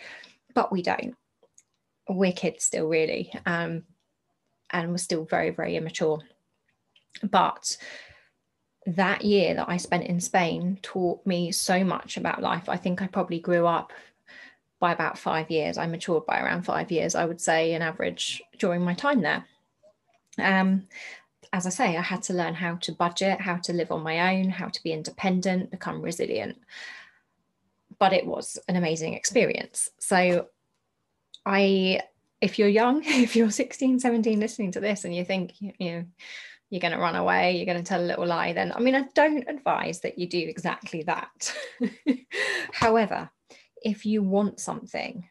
but 0.54 0.72
we 0.72 0.82
don't 0.82 1.16
we're 2.10 2.32
kids 2.32 2.64
still 2.64 2.88
really 2.88 3.32
um 3.46 3.84
and 4.72 4.92
we're 4.92 4.98
still 4.98 5.26
very 5.26 5.50
very 5.50 5.76
immature 5.76 6.20
but 7.22 7.78
that 8.86 9.24
year 9.24 9.54
that 9.56 9.70
I 9.70 9.78
spent 9.78 10.06
in 10.06 10.20
Spain 10.20 10.80
taught 10.82 11.26
me 11.26 11.52
so 11.52 11.84
much 11.84 12.18
about 12.18 12.42
life. 12.42 12.68
I 12.68 12.78
think 12.78 13.02
I 13.02 13.08
probably 13.08 13.40
grew 13.40 13.66
up 13.66 13.94
by 14.80 14.92
about 14.92 15.18
five 15.18 15.50
years. 15.50 15.78
I 15.78 15.86
matured 15.88 16.26
by 16.26 16.42
around 16.42 16.64
five 16.64 16.92
years, 16.92 17.16
I 17.16 17.26
would 17.26 17.40
say, 17.40 17.74
an 17.74 17.82
average 17.82 18.42
during 18.60 18.82
my 18.82 18.94
time 18.94 19.22
there. 19.22 19.46
Um, 20.38 20.88
as 21.54 21.66
I 21.66 21.70
say, 21.70 21.96
I 21.96 22.02
had 22.02 22.24
to 22.24 22.34
learn 22.34 22.56
how 22.56 22.76
to 22.76 22.92
budget, 22.92 23.40
how 23.40 23.58
to 23.58 23.74
live 23.74 23.92
on 23.92 24.04
my 24.04 24.36
own, 24.36 24.50
how 24.50 24.68
to 24.68 24.84
be 24.84 24.92
independent, 24.92 25.72
become 25.72 26.02
resilient. 26.02 26.58
But 28.00 28.14
it 28.14 28.26
was 28.26 28.58
an 28.68 28.76
amazing 28.76 29.14
experience. 29.14 29.90
So, 30.00 30.48
I, 31.46 32.02
if 32.42 32.60
you're 32.60 32.68
young, 32.68 33.04
if 33.06 33.36
you're 33.36 33.52
16, 33.52 34.00
17 34.00 34.40
listening 34.40 34.72
to 34.72 34.80
this 34.80 35.06
and 35.06 35.16
you 35.16 35.26
think, 35.26 35.54
you 35.60 35.74
know, 35.80 36.06
you're 36.70 36.80
going 36.80 36.94
to 36.94 37.00
run 37.00 37.16
away, 37.16 37.56
you're 37.56 37.68
going 37.68 37.78
to 37.78 37.84
tell 37.84 38.02
a 38.02 38.04
little 38.04 38.26
lie, 38.26 38.54
then 38.54 38.72
I 38.72 38.80
mean, 38.80 38.96
I 38.96 39.04
don't 39.14 39.48
advise 39.48 40.02
that 40.02 40.18
you 40.18 40.28
do 40.28 40.40
exactly 40.40 41.04
that. 41.04 41.56
However, 42.74 43.30
if 43.84 44.08
you 44.08 44.24
want 44.24 44.60
something, 44.60 45.30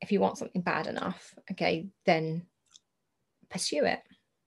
if 0.00 0.10
you 0.10 0.20
want 0.20 0.38
something 0.38 0.62
bad 0.62 0.86
enough, 0.86 1.34
okay, 1.50 1.88
then 2.06 2.46
pursue 3.50 3.84
it. 3.84 4.00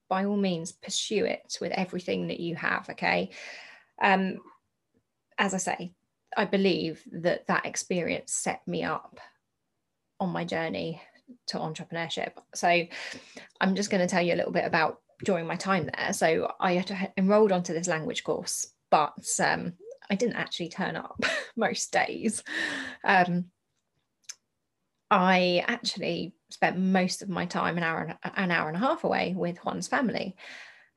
By 0.08 0.24
all 0.24 0.36
means, 0.36 0.72
pursue 0.72 1.24
it 1.24 1.56
with 1.60 1.70
everything 1.70 2.26
that 2.28 2.40
you 2.40 2.56
have, 2.56 2.90
okay? 2.90 3.30
Um, 4.02 4.38
as 5.38 5.54
I 5.54 5.58
say, 5.58 5.92
I 6.36 6.44
believe 6.44 7.02
that 7.12 7.46
that 7.46 7.66
experience 7.66 8.32
set 8.32 8.66
me 8.66 8.82
up 8.82 9.20
on 10.20 10.30
my 10.30 10.44
journey 10.44 11.00
to 11.48 11.58
entrepreneurship. 11.58 12.32
So 12.54 12.84
I'm 13.60 13.74
just 13.74 13.90
going 13.90 14.00
to 14.00 14.10
tell 14.10 14.22
you 14.22 14.34
a 14.34 14.36
little 14.36 14.52
bit 14.52 14.64
about 14.64 15.00
during 15.24 15.46
my 15.46 15.56
time 15.56 15.90
there. 15.94 16.12
So 16.12 16.52
I 16.60 16.74
had 16.74 17.12
enrolled 17.16 17.52
onto 17.52 17.72
this 17.72 17.88
language 17.88 18.24
course, 18.24 18.66
but 18.90 19.12
um, 19.40 19.74
I 20.10 20.14
didn't 20.14 20.36
actually 20.36 20.68
turn 20.68 20.96
up 20.96 21.22
most 21.56 21.92
days. 21.92 22.42
Um, 23.04 23.46
I 25.10 25.62
actually 25.68 26.34
spent 26.50 26.78
most 26.78 27.22
of 27.22 27.28
my 27.28 27.44
time 27.44 27.76
an 27.76 27.82
hour 27.82 28.18
an 28.36 28.50
hour 28.50 28.68
and 28.68 28.76
a 28.76 28.80
half 28.80 29.04
away 29.04 29.34
with 29.36 29.58
Juan's 29.58 29.86
family, 29.88 30.36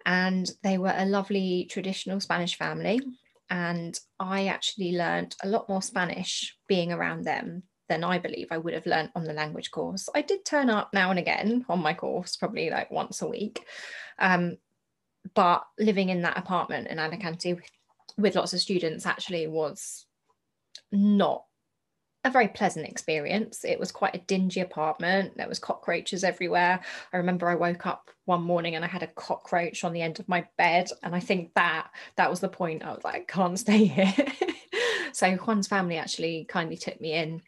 and 0.06 0.50
they 0.64 0.78
were 0.78 0.94
a 0.96 1.06
lovely 1.06 1.68
traditional 1.70 2.22
Spanish 2.22 2.58
family. 2.58 3.02
And 3.50 4.00
I 4.20 4.48
actually 4.48 4.98
learned 4.98 5.36
a 5.44 5.48
lot 5.48 5.70
more 5.70 5.82
Spanish 5.82 6.58
being 6.68 6.92
around 6.92 7.24
them 7.24 7.64
than 7.88 8.04
I 8.04 8.18
believe 8.18 8.48
I 8.50 8.58
would 8.58 8.74
have 8.74 8.86
learned 8.86 9.12
on 9.16 9.26
the 9.26 9.34
language 9.34 9.72
course. 9.72 10.10
I 10.16 10.22
did 10.22 10.44
turn 10.46 10.70
up 10.70 10.90
now 10.94 11.12
and 11.12 11.20
again 11.20 11.66
on 11.70 11.82
my 11.82 11.94
course, 11.94 12.36
probably 12.36 12.70
like 12.70 12.90
once 12.90 13.22
a 13.22 13.28
week. 13.28 13.64
Um, 14.18 14.58
but 15.34 15.64
living 15.80 16.10
in 16.10 16.22
that 16.24 16.38
apartment 16.38 16.88
in 16.88 17.00
Alicante 17.00 17.54
with, 17.54 17.70
with 18.18 18.36
lots 18.36 18.54
of 18.54 18.60
students 18.60 19.06
actually 19.06 19.48
was 19.48 20.06
not 20.92 21.46
a 22.26 22.30
very 22.32 22.48
pleasant 22.48 22.88
experience. 22.88 23.64
It 23.64 23.80
was 23.80 23.92
quite 23.92 24.16
a 24.16 24.26
dingy 24.28 24.62
apartment. 24.62 25.38
There 25.38 25.48
was 25.48 25.60
cockroaches 25.60 26.24
everywhere. 26.24 26.82
I 27.14 27.18
remember 27.18 27.48
I 27.48 27.56
woke 27.56 27.86
up 27.86 28.10
one 28.26 28.42
morning 28.42 28.76
and 28.76 28.84
I 28.84 28.88
had 28.88 29.04
a 29.04 29.08
cockroach 29.08 29.84
on 29.84 29.94
the 29.94 30.02
end 30.02 30.20
of 30.20 30.28
my 30.28 30.46
bed, 30.58 30.90
and 31.04 31.16
I 31.16 31.20
think 31.20 31.54
that 31.56 31.90
that 32.18 32.30
was 32.30 32.40
the 32.40 32.50
point. 32.50 32.84
I 32.84 32.92
was 32.92 33.04
like, 33.04 33.16
I 33.16 33.20
can't 33.20 33.60
stay 33.60 33.86
here. 33.86 34.14
so 35.14 35.36
Juan's 35.38 35.68
family 35.68 35.98
actually 35.98 36.46
kindly 36.50 36.78
took 36.78 37.00
me 37.00 37.14
in 37.14 37.42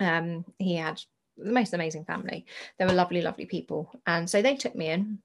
um, 0.00 0.44
he 0.58 0.76
had 0.76 1.00
the 1.36 1.52
most 1.52 1.74
amazing 1.74 2.04
family. 2.04 2.46
They 2.78 2.86
were 2.86 2.92
lovely, 2.92 3.22
lovely 3.22 3.46
people. 3.46 3.90
And 4.06 4.28
so 4.28 4.42
they 4.42 4.56
took 4.56 4.74
me 4.74 4.88
in 4.88 5.18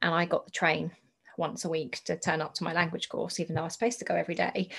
and 0.00 0.14
I 0.14 0.24
got 0.24 0.44
the 0.44 0.52
train 0.52 0.92
once 1.38 1.64
a 1.64 1.68
week 1.68 2.02
to 2.04 2.18
turn 2.18 2.40
up 2.40 2.54
to 2.54 2.64
my 2.64 2.72
language 2.72 3.08
course, 3.08 3.40
even 3.40 3.54
though 3.54 3.62
I 3.62 3.64
was 3.64 3.72
supposed 3.72 3.98
to 4.00 4.04
go 4.04 4.14
every 4.14 4.34
day. 4.34 4.70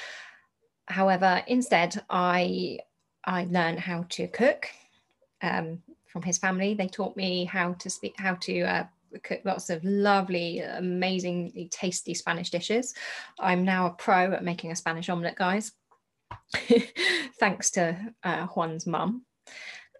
However, 0.87 1.41
instead, 1.47 2.01
I 2.09 2.79
I 3.25 3.45
learned 3.49 3.79
how 3.79 4.05
to 4.09 4.27
cook 4.27 4.67
um, 5.41 5.81
from 6.07 6.21
his 6.21 6.37
family. 6.37 6.73
They 6.73 6.87
taught 6.87 7.15
me 7.15 7.45
how 7.45 7.73
to 7.73 7.89
speak, 7.89 8.15
how 8.17 8.35
to 8.35 8.61
uh, 8.61 8.83
cook 9.23 9.41
lots 9.43 9.69
of 9.69 9.83
lovely, 9.83 10.59
amazingly 10.59 11.69
tasty 11.71 12.13
Spanish 12.13 12.49
dishes. 12.49 12.93
I'm 13.39 13.63
now 13.63 13.87
a 13.87 13.91
pro 13.91 14.33
at 14.33 14.43
making 14.43 14.71
a 14.71 14.75
Spanish 14.75 15.09
omelette, 15.09 15.35
guys, 15.35 15.71
thanks 17.39 17.71
to 17.71 18.13
uh, 18.23 18.47
Juan's 18.47 18.87
mum. 18.87 19.25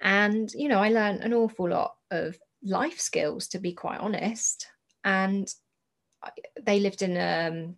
And, 0.02 0.52
you 0.54 0.68
know, 0.68 0.80
I 0.80 0.90
learned 0.90 1.22
an 1.22 1.34
awful 1.34 1.70
lot 1.70 1.96
of 2.12 2.38
life 2.64 3.00
skills, 3.00 3.48
to 3.50 3.60
be 3.60 3.74
quite 3.74 4.00
honest. 4.00 4.68
And 5.04 5.48
they 6.62 6.80
lived 6.80 7.02
in 7.02 7.18
a, 7.18 7.48
um, 7.48 7.76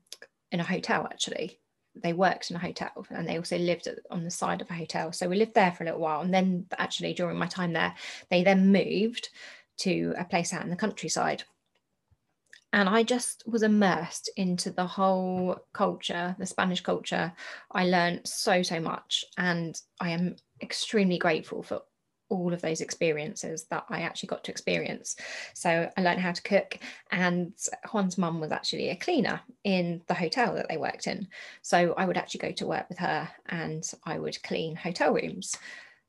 in 0.52 0.60
a 0.60 0.64
hotel, 0.64 1.06
actually. 1.06 1.60
They 1.96 2.14
worked 2.14 2.50
in 2.50 2.56
a 2.56 2.60
hotel 2.60 3.06
and 3.10 3.28
they 3.28 3.38
also 3.38 3.58
lived 3.58 3.88
on 4.12 4.24
the 4.24 4.32
side 4.32 4.62
of 4.62 4.70
a 4.70 4.76
hotel. 4.76 5.12
So 5.12 5.28
we 5.28 5.38
lived 5.38 5.54
there 5.54 5.72
for 5.72 5.84
a 5.84 5.88
little 5.88 6.02
while. 6.02 6.22
And 6.22 6.34
then, 6.34 6.66
actually, 6.78 7.14
during 7.14 7.38
my 7.38 7.48
time 7.48 7.74
there, 7.74 7.96
they 8.30 8.44
then 8.44 8.72
moved 8.72 9.30
to 9.78 10.14
a 10.18 10.26
place 10.26 10.54
out 10.54 10.64
in 10.64 10.70
the 10.70 10.76
countryside 10.76 11.44
and 12.76 12.90
I 12.90 13.04
just 13.04 13.44
was 13.48 13.64
immersed 13.64 14.30
into 14.36 14.70
the 14.70 14.86
whole 14.86 15.56
culture, 15.72 16.36
the 16.38 16.46
Spanish 16.46 16.82
culture. 16.82 17.32
I 17.72 17.86
learned 17.86 18.28
so, 18.28 18.64
so 18.64 18.82
much, 18.82 19.24
and 19.38 19.80
I 20.02 20.10
am 20.10 20.36
extremely 20.62 21.18
grateful 21.18 21.64
for 21.64 21.84
all 22.36 22.54
of 22.54 22.62
those 22.62 22.82
experiences 22.82 23.66
that 23.66 23.86
I 23.90 24.02
actually 24.02 24.28
got 24.28 24.44
to 24.46 24.52
experience. 24.52 25.16
So 25.54 25.90
I 25.96 26.02
learned 26.02 26.22
how 26.22 26.32
to 26.32 26.42
cook, 26.42 26.80
and 27.12 27.54
Juan's 27.92 28.18
mum 28.18 28.40
was 28.40 28.52
actually 28.52 28.90
a 28.90 28.96
cleaner 28.96 29.42
in 29.64 30.02
the 30.08 30.14
hotel 30.14 30.56
that 30.56 30.68
they 30.70 30.78
worked 30.78 31.08
in. 31.08 31.28
So 31.62 31.94
I 31.98 32.06
would 32.06 32.18
actually 32.18 32.40
go 32.40 32.52
to 32.52 32.68
work 32.68 32.88
with 32.90 33.00
her 33.00 33.30
and 33.48 33.84
I 34.06 34.20
would 34.20 34.42
clean 34.44 34.76
hotel 34.76 35.14
rooms. 35.14 35.58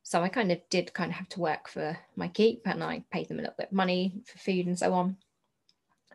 So 0.02 0.22
I 0.22 0.28
kind 0.28 0.52
of 0.52 0.60
did 0.70 0.92
kind 0.92 1.10
of 1.10 1.16
have 1.16 1.28
to 1.30 1.40
work 1.40 1.68
for 1.68 1.98
my 2.14 2.28
keep 2.28 2.62
and 2.66 2.82
I 2.82 3.04
paid 3.10 3.28
them 3.28 3.38
a 3.38 3.42
little 3.42 3.56
bit 3.58 3.68
of 3.68 3.72
money 3.72 4.14
for 4.24 4.38
food 4.38 4.66
and 4.66 4.78
so 4.78 4.92
on. 4.92 5.16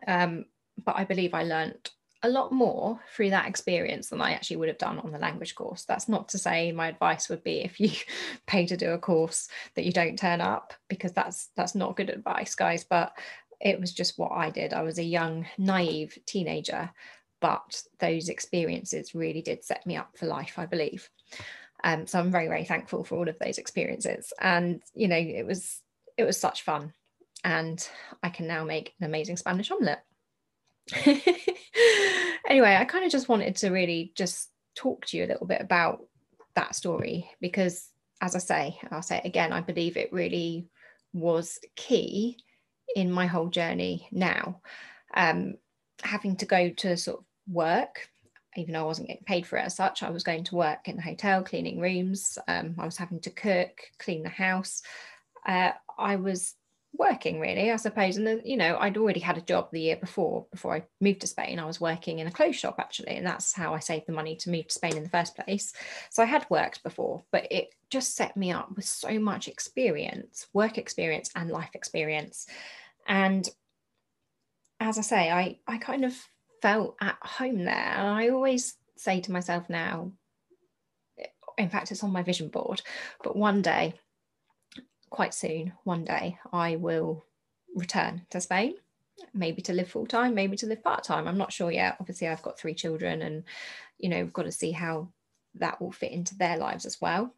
Um, 0.06 0.46
but 0.82 0.96
I 0.96 1.04
believe 1.04 1.34
I 1.34 1.44
learned 1.44 1.90
a 2.22 2.28
lot 2.28 2.52
more 2.52 3.00
through 3.14 3.30
that 3.30 3.48
experience 3.48 4.08
than 4.08 4.20
I 4.20 4.32
actually 4.32 4.56
would 4.56 4.68
have 4.68 4.78
done 4.78 4.98
on 4.98 5.12
the 5.12 5.18
language 5.18 5.54
course. 5.54 5.84
That's 5.84 6.08
not 6.08 6.28
to 6.30 6.38
say 6.38 6.72
my 6.72 6.88
advice 6.88 7.28
would 7.28 7.42
be 7.42 7.60
if 7.60 7.80
you 7.80 7.90
pay 8.46 8.66
to 8.66 8.76
do 8.76 8.90
a 8.90 8.98
course 8.98 9.48
that 9.74 9.84
you 9.84 9.92
don't 9.92 10.18
turn 10.18 10.40
up 10.40 10.74
because 10.88 11.12
that's 11.12 11.50
that's 11.56 11.74
not 11.74 11.96
good 11.96 12.10
advice, 12.10 12.54
guys. 12.54 12.84
But 12.84 13.12
it 13.60 13.80
was 13.80 13.92
just 13.92 14.18
what 14.18 14.32
I 14.32 14.50
did. 14.50 14.72
I 14.72 14.82
was 14.82 14.98
a 14.98 15.04
young, 15.04 15.46
naive 15.58 16.18
teenager, 16.26 16.90
but 17.40 17.82
those 17.98 18.28
experiences 18.28 19.14
really 19.14 19.42
did 19.42 19.64
set 19.64 19.86
me 19.86 19.96
up 19.96 20.16
for 20.16 20.26
life, 20.26 20.54
I 20.58 20.66
believe. 20.66 21.08
Um, 21.84 22.06
so 22.06 22.18
I'm 22.18 22.30
very, 22.30 22.48
very 22.48 22.64
thankful 22.64 23.04
for 23.04 23.16
all 23.16 23.28
of 23.28 23.38
those 23.38 23.58
experiences. 23.58 24.32
And 24.40 24.82
you 24.94 25.08
know, 25.08 25.16
it 25.16 25.46
was 25.46 25.80
it 26.16 26.24
was 26.24 26.38
such 26.38 26.62
fun 26.62 26.92
and 27.44 27.86
I 28.22 28.28
can 28.28 28.46
now 28.46 28.64
make 28.64 28.94
an 29.00 29.06
amazing 29.06 29.36
Spanish 29.36 29.70
omelette. 29.70 30.04
anyway, 32.48 32.76
I 32.76 32.84
kind 32.84 33.04
of 33.04 33.12
just 33.12 33.28
wanted 33.28 33.56
to 33.56 33.70
really 33.70 34.12
just 34.16 34.50
talk 34.74 35.06
to 35.06 35.16
you 35.16 35.24
a 35.24 35.28
little 35.28 35.46
bit 35.46 35.60
about 35.60 36.00
that 36.54 36.74
story 36.74 37.30
because, 37.40 37.88
as 38.20 38.34
I 38.34 38.38
say, 38.38 38.78
I'll 38.90 39.02
say 39.02 39.18
it 39.18 39.26
again, 39.26 39.52
I 39.52 39.60
believe 39.60 39.96
it 39.96 40.12
really 40.12 40.66
was 41.12 41.58
key 41.76 42.38
in 42.94 43.10
my 43.10 43.26
whole 43.26 43.48
journey 43.48 44.08
now. 44.10 44.60
Um, 45.14 45.54
having 46.02 46.36
to 46.36 46.46
go 46.46 46.70
to 46.70 46.96
sort 46.96 47.20
of 47.20 47.24
work, 47.48 48.08
even 48.56 48.74
though 48.74 48.80
I 48.80 48.86
wasn't 48.86 49.08
getting 49.08 49.24
paid 49.24 49.46
for 49.46 49.56
it 49.56 49.64
as 49.64 49.76
such, 49.76 50.02
I 50.02 50.10
was 50.10 50.24
going 50.24 50.44
to 50.44 50.56
work 50.56 50.88
in 50.88 50.96
the 50.96 51.02
hotel, 51.02 51.42
cleaning 51.42 51.80
rooms. 51.80 52.38
Um, 52.48 52.74
I 52.78 52.84
was 52.84 52.96
having 52.96 53.20
to 53.20 53.30
cook, 53.30 53.80
clean 53.98 54.22
the 54.22 54.28
house. 54.28 54.82
Uh, 55.46 55.72
I 55.98 56.16
was 56.16 56.54
working 56.94 57.40
really 57.40 57.70
i 57.70 57.76
suppose. 57.76 58.16
And 58.16 58.26
then 58.26 58.42
you 58.44 58.56
know 58.56 58.76
i'd 58.78 58.96
already 58.96 59.20
had 59.20 59.38
a 59.38 59.42
job 59.42 59.68
the 59.72 59.80
year 59.80 59.96
before 59.96 60.46
before 60.50 60.74
i 60.74 60.84
moved 61.00 61.22
to 61.22 61.26
spain 61.26 61.58
i 61.58 61.64
was 61.64 61.80
working 61.80 62.18
in 62.18 62.26
a 62.26 62.30
clothes 62.30 62.56
shop 62.56 62.76
actually 62.78 63.16
and 63.16 63.26
that's 63.26 63.52
how 63.52 63.74
i 63.74 63.78
saved 63.78 64.06
the 64.06 64.12
money 64.12 64.36
to 64.36 64.50
move 64.50 64.68
to 64.68 64.74
spain 64.74 64.96
in 64.96 65.02
the 65.02 65.08
first 65.08 65.34
place. 65.34 65.72
So 66.10 66.22
i 66.22 66.26
had 66.26 66.46
worked 66.50 66.82
before 66.82 67.22
but 67.32 67.50
it 67.50 67.74
just 67.90 68.14
set 68.16 68.36
me 68.36 68.52
up 68.52 68.74
with 68.76 68.84
so 68.84 69.18
much 69.18 69.48
experience 69.48 70.46
work 70.52 70.78
experience 70.78 71.30
and 71.34 71.50
life 71.50 71.70
experience. 71.74 72.46
And 73.06 73.48
as 74.80 74.98
i 74.98 75.02
say 75.02 75.30
i 75.30 75.58
i 75.66 75.78
kind 75.78 76.04
of 76.04 76.14
felt 76.60 76.96
at 77.00 77.16
home 77.22 77.64
there. 77.64 77.74
And 77.74 78.08
i 78.08 78.28
always 78.28 78.76
say 78.96 79.20
to 79.20 79.32
myself 79.32 79.68
now 79.68 80.12
in 81.58 81.68
fact 81.68 81.90
it's 81.90 82.04
on 82.04 82.12
my 82.12 82.22
vision 82.22 82.48
board 82.48 82.82
but 83.22 83.36
one 83.36 83.62
day 83.62 83.94
quite 85.12 85.34
soon, 85.34 85.72
one 85.84 86.04
day, 86.04 86.38
I 86.52 86.76
will 86.76 87.24
return 87.74 88.26
to 88.30 88.40
Spain, 88.40 88.74
maybe 89.32 89.62
to 89.62 89.72
live 89.72 89.88
full 89.88 90.06
time, 90.06 90.34
maybe 90.34 90.56
to 90.56 90.66
live 90.66 90.82
part 90.82 91.04
time. 91.04 91.28
I'm 91.28 91.38
not 91.38 91.52
sure 91.52 91.70
yet. 91.70 91.96
Obviously, 92.00 92.28
I've 92.28 92.42
got 92.42 92.58
three 92.58 92.74
children, 92.74 93.22
and 93.22 93.44
you 93.98 94.08
know, 94.08 94.22
we've 94.22 94.32
got 94.32 94.44
to 94.44 94.52
see 94.52 94.72
how 94.72 95.08
that 95.56 95.80
will 95.80 95.92
fit 95.92 96.12
into 96.12 96.36
their 96.36 96.56
lives 96.56 96.86
as 96.86 97.00
well. 97.00 97.32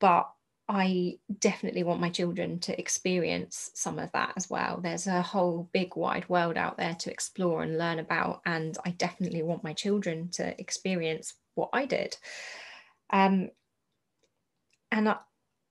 But 0.00 0.30
I 0.66 1.18
definitely 1.40 1.82
want 1.82 2.00
my 2.00 2.08
children 2.08 2.58
to 2.60 2.78
experience 2.80 3.70
some 3.74 3.98
of 3.98 4.10
that 4.12 4.32
as 4.36 4.48
well. 4.48 4.80
There's 4.82 5.06
a 5.06 5.20
whole 5.20 5.68
big 5.72 5.94
wide 5.96 6.26
world 6.30 6.56
out 6.56 6.78
there 6.78 6.94
to 6.94 7.12
explore 7.12 7.62
and 7.62 7.76
learn 7.76 7.98
about, 7.98 8.40
and 8.46 8.76
I 8.84 8.90
definitely 8.90 9.42
want 9.42 9.62
my 9.62 9.74
children 9.74 10.30
to 10.32 10.58
experience 10.58 11.34
what 11.54 11.68
I 11.74 11.84
did. 11.84 12.16
Um, 13.10 13.50
and 14.90 15.08
I, 15.08 15.16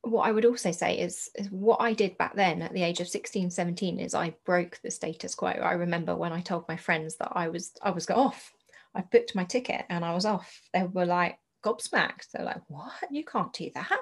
what 0.04 0.28
I 0.28 0.32
would 0.32 0.46
also 0.46 0.72
say 0.72 1.00
is, 1.00 1.30
is 1.36 1.50
what 1.50 1.82
I 1.82 1.94
did 1.94 2.18
back 2.18 2.36
then 2.36 2.62
at 2.62 2.74
the 2.74 2.84
age 2.84 3.00
of 3.00 3.08
16, 3.08 3.50
17 3.50 4.00
is 4.00 4.14
I 4.14 4.36
broke 4.46 4.80
the 4.84 4.92
status 4.92 5.34
quo. 5.34 5.48
I 5.48 5.74
remember 5.74 6.16
when 6.16 6.34
I 6.34 6.42
told 6.42 6.68
my 6.68 6.76
friends 6.76 7.16
that 7.18 7.32
I 7.32 7.48
was 7.48 7.72
I 7.82 7.92
was 7.92 8.10
off. 8.10 8.52
I 8.94 9.02
booked 9.02 9.34
my 9.34 9.46
ticket 9.46 9.86
and 9.90 10.04
I 10.04 10.14
was 10.14 10.26
off. 10.26 10.62
They 10.74 10.84
were 10.84 11.06
like 11.06 11.40
gobsmacked. 11.64 12.32
They're 12.34 12.46
like, 12.46 12.62
what? 12.68 12.92
You 13.12 13.24
can't 13.24 13.54
do 13.54 13.72
that. 13.76 13.98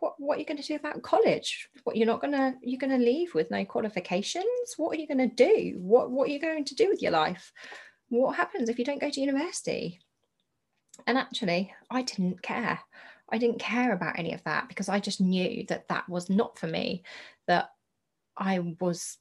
what 0.00 0.14
what 0.18 0.36
are 0.36 0.40
you 0.40 0.46
going 0.46 0.60
to 0.60 0.66
do 0.66 0.74
about 0.74 1.02
college? 1.02 1.68
What 1.84 1.96
you're 1.96 2.06
not 2.06 2.20
gonna 2.20 2.56
you're 2.62 2.80
gonna 2.80 2.98
leave 2.98 3.32
with 3.32 3.50
no 3.50 3.64
qualifications? 3.64 4.74
What 4.76 4.96
are 4.96 5.00
you 5.00 5.06
gonna 5.06 5.28
do? 5.28 5.76
What 5.78 6.10
what 6.10 6.28
are 6.28 6.32
you 6.32 6.40
going 6.40 6.64
to 6.64 6.74
do 6.74 6.88
with 6.88 7.00
your 7.00 7.12
life? 7.12 7.52
What 8.08 8.36
happens 8.36 8.68
if 8.68 8.78
you 8.78 8.84
don't 8.84 9.00
go 9.00 9.10
to 9.10 9.20
university? 9.20 10.00
And 11.06 11.16
actually, 11.16 11.72
I 11.88 12.02
didn't 12.02 12.42
care. 12.42 12.80
I 13.30 13.38
didn't 13.38 13.58
care 13.58 13.92
about 13.92 14.18
any 14.18 14.32
of 14.32 14.42
that 14.44 14.68
because 14.68 14.88
I 14.88 15.00
just 15.00 15.20
knew 15.20 15.64
that 15.68 15.88
that 15.88 16.08
was 16.08 16.30
not 16.30 16.58
for 16.58 16.66
me, 16.66 17.02
that 17.46 17.70
I 18.36 18.74
was 18.80 19.18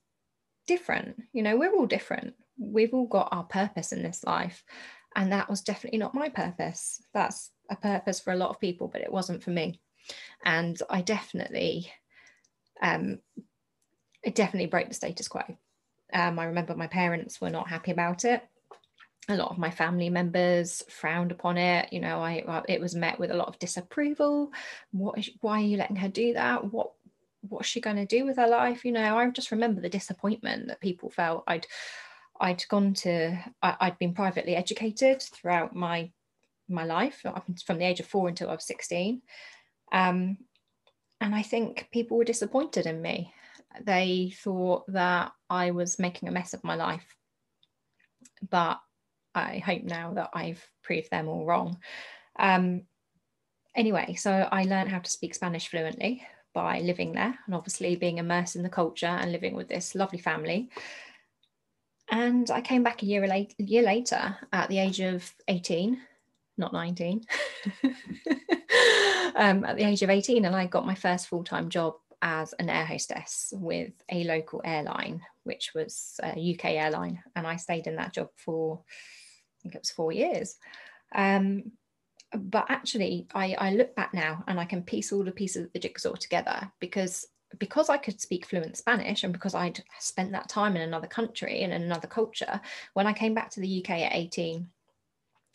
different. 0.67 1.21
You 1.33 1.43
know, 1.43 1.57
we're 1.57 1.73
all 1.73 1.85
different. 1.85 2.35
We've 2.57 2.93
all 2.93 3.07
got 3.07 3.29
our 3.31 3.43
purpose 3.43 3.91
in 3.91 4.03
this 4.03 4.23
life. 4.23 4.63
And 5.15 5.31
that 5.31 5.49
was 5.49 5.61
definitely 5.61 5.99
not 5.99 6.13
my 6.13 6.29
purpose. 6.29 7.01
That's 7.13 7.51
a 7.69 7.75
purpose 7.75 8.19
for 8.19 8.33
a 8.33 8.37
lot 8.37 8.49
of 8.49 8.59
people, 8.59 8.87
but 8.87 9.01
it 9.01 9.11
wasn't 9.11 9.43
for 9.43 9.49
me. 9.49 9.81
And 10.45 10.79
I 10.89 11.01
definitely, 11.01 11.91
um, 12.81 13.19
it 14.23 14.35
definitely 14.35 14.67
broke 14.67 14.87
the 14.87 14.93
status 14.93 15.27
quo. 15.27 15.43
Um, 16.13 16.39
I 16.39 16.45
remember 16.45 16.75
my 16.75 16.87
parents 16.87 17.41
were 17.41 17.49
not 17.49 17.67
happy 17.67 17.91
about 17.91 18.23
it 18.25 18.41
a 19.29 19.35
lot 19.35 19.51
of 19.51 19.57
my 19.57 19.69
family 19.69 20.09
members 20.09 20.83
frowned 20.89 21.31
upon 21.31 21.57
it 21.57 21.91
you 21.91 21.99
know 21.99 22.21
i 22.21 22.63
it 22.69 22.79
was 22.79 22.95
met 22.95 23.19
with 23.19 23.31
a 23.31 23.35
lot 23.35 23.47
of 23.47 23.59
disapproval. 23.59 24.51
What 24.91 25.19
is, 25.19 25.29
why 25.41 25.61
are 25.61 25.65
you 25.65 25.77
letting 25.77 25.97
her 25.97 26.07
do 26.07 26.33
that? 26.33 26.71
What 26.71 26.91
what's 27.41 27.67
she 27.67 27.81
going 27.81 27.97
to 27.97 28.05
do 28.05 28.25
with 28.25 28.37
her 28.37 28.47
life? 28.47 28.85
You 28.85 28.91
know 28.93 29.17
i 29.17 29.29
just 29.29 29.51
remember 29.51 29.81
the 29.81 29.89
disappointment 29.89 30.67
that 30.67 30.81
people 30.81 31.09
felt. 31.09 31.43
I'd 31.47 31.67
i'd 32.39 32.63
gone 32.69 32.93
to 32.93 33.37
I, 33.61 33.75
i'd 33.81 33.99
been 33.99 34.13
privately 34.13 34.55
educated 34.55 35.21
throughout 35.21 35.75
my 35.75 36.11
my 36.69 36.83
life 36.83 37.23
from 37.65 37.79
the 37.79 37.85
age 37.85 37.99
of 37.99 38.05
four 38.05 38.27
until 38.27 38.49
i 38.49 38.53
was 38.53 38.67
16 38.67 39.21
um, 39.91 40.37
and 41.19 41.33
i 41.33 41.41
think 41.41 41.87
people 41.91 42.17
were 42.17 42.23
disappointed 42.23 42.85
in 42.85 43.01
me. 43.01 43.33
They 43.83 44.33
thought 44.43 44.85
that 44.93 45.31
i 45.49 45.71
was 45.71 45.99
making 45.99 46.29
a 46.29 46.31
mess 46.31 46.53
of 46.53 46.63
my 46.63 46.75
life. 46.75 47.15
But 48.47 48.79
I 49.37 49.59
hope 49.59 49.83
now 49.83 50.13
that 50.13 50.31
I've 50.33 50.65
proved 50.83 51.11
them 51.11 51.27
all 51.27 51.45
wrong. 51.45 51.77
Um, 52.39 52.83
anyway, 53.75 54.15
so 54.15 54.49
I 54.51 54.63
learned 54.63 54.89
how 54.89 54.99
to 54.99 55.09
speak 55.09 55.35
Spanish 55.35 55.67
fluently 55.67 56.23
by 56.53 56.79
living 56.79 57.13
there 57.13 57.37
and 57.45 57.55
obviously 57.55 57.95
being 57.95 58.17
immersed 58.17 58.55
in 58.55 58.63
the 58.63 58.69
culture 58.69 59.05
and 59.05 59.31
living 59.31 59.55
with 59.55 59.67
this 59.67 59.95
lovely 59.95 60.19
family. 60.19 60.69
And 62.09 62.49
I 62.49 62.61
came 62.61 62.83
back 62.83 63.03
a 63.03 63.05
year, 63.05 63.27
late, 63.27 63.53
a 63.59 63.63
year 63.63 63.83
later 63.83 64.37
at 64.51 64.69
the 64.69 64.79
age 64.79 65.01
of 65.01 65.31
18, 65.47 65.99
not 66.57 66.73
19, 66.73 67.25
um, 69.35 69.65
at 69.65 69.75
the 69.75 69.83
age 69.83 70.01
of 70.01 70.09
18, 70.09 70.45
and 70.45 70.55
I 70.55 70.65
got 70.65 70.85
my 70.85 70.95
first 70.95 71.27
full 71.27 71.43
time 71.43 71.69
job 71.69 71.95
as 72.21 72.53
an 72.53 72.69
air 72.69 72.85
hostess 72.85 73.53
with 73.55 73.91
a 74.09 74.23
local 74.23 74.61
airline, 74.63 75.21
which 75.43 75.73
was 75.75 76.19
a 76.23 76.55
UK 76.55 76.65
airline. 76.71 77.21
And 77.35 77.45
I 77.45 77.57
stayed 77.57 77.87
in 77.87 77.97
that 77.97 78.13
job 78.13 78.29
for 78.35 78.81
think 79.61 79.75
it 79.75 79.81
was 79.81 79.91
four 79.91 80.11
years. 80.11 80.55
Um, 81.13 81.71
but 82.33 82.65
actually, 82.69 83.27
I, 83.33 83.55
I 83.57 83.71
look 83.71 83.95
back 83.95 84.13
now 84.13 84.43
and 84.47 84.59
I 84.59 84.65
can 84.65 84.83
piece 84.83 85.11
all 85.11 85.23
the 85.23 85.31
pieces 85.31 85.65
of 85.65 85.73
the 85.73 85.79
jigsaw 85.79 86.13
together 86.13 86.71
because 86.79 87.25
because 87.59 87.89
I 87.89 87.97
could 87.97 88.19
speak 88.19 88.45
fluent 88.45 88.75
Spanish 88.75 89.23
and 89.23 89.31
because 89.31 89.55
I'd 89.55 89.81
spent 89.99 90.33
that 90.33 90.49
time 90.49 90.75
in 90.75 90.81
another 90.81 91.07
country 91.07 91.61
and 91.61 91.71
in 91.71 91.81
another 91.81 92.07
culture, 92.07 92.59
when 92.93 93.07
I 93.07 93.13
came 93.13 93.33
back 93.33 93.51
to 93.51 93.61
the 93.61 93.79
UK 93.81 93.91
at 94.01 94.13
18 94.13 94.67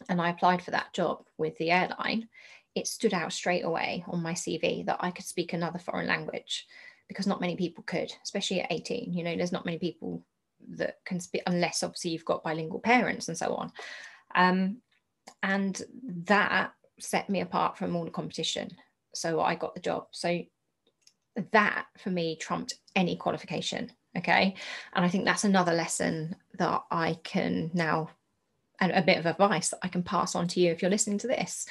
and 0.08 0.20
I 0.20 0.30
applied 0.30 0.62
for 0.62 0.70
that 0.70 0.94
job 0.94 1.26
with 1.36 1.56
the 1.58 1.70
airline, 1.70 2.28
it 2.74 2.86
stood 2.86 3.12
out 3.12 3.32
straight 3.32 3.64
away 3.64 4.04
on 4.08 4.22
my 4.22 4.32
CV 4.32 4.86
that 4.86 4.96
I 5.00 5.10
could 5.10 5.26
speak 5.26 5.52
another 5.52 5.78
foreign 5.78 6.06
language 6.06 6.66
because 7.08 7.26
not 7.26 7.42
many 7.42 7.56
people 7.56 7.84
could, 7.84 8.10
especially 8.24 8.62
at 8.62 8.72
18. 8.72 9.12
You 9.12 9.24
know, 9.24 9.36
there's 9.36 9.52
not 9.52 9.66
many 9.66 9.78
people 9.78 10.24
that 10.70 10.96
can 11.04 11.20
speak 11.20 11.42
unless 11.46 11.82
obviously 11.82 12.10
you've 12.12 12.24
got 12.24 12.44
bilingual 12.44 12.80
parents 12.80 13.28
and 13.28 13.36
so 13.36 13.54
on. 13.54 13.72
Um, 14.34 14.78
and 15.42 15.80
that 16.26 16.72
set 16.98 17.28
me 17.28 17.40
apart 17.40 17.78
from 17.78 17.96
all 17.96 18.04
the 18.04 18.10
competition. 18.10 18.70
So 19.14 19.40
i 19.40 19.54
got 19.54 19.74
the 19.74 19.80
job. 19.80 20.06
So 20.10 20.42
that 21.52 21.86
for 21.98 22.10
me 22.10 22.36
trumped 22.36 22.74
any 22.94 23.16
qualification 23.16 23.90
okay? 24.16 24.54
And 24.94 25.04
i 25.04 25.08
think 25.08 25.24
that's 25.24 25.44
another 25.44 25.72
lesson 25.72 26.36
that 26.58 26.82
i 26.90 27.18
can 27.24 27.70
now 27.72 28.10
and 28.80 28.92
a 28.92 29.02
bit 29.02 29.18
of 29.18 29.26
advice 29.26 29.70
that 29.70 29.80
i 29.82 29.88
can 29.88 30.02
pass 30.02 30.34
on 30.34 30.48
to 30.48 30.60
you 30.60 30.70
if 30.70 30.82
you're 30.82 30.90
listening 30.90 31.18
to 31.18 31.28
this 31.28 31.66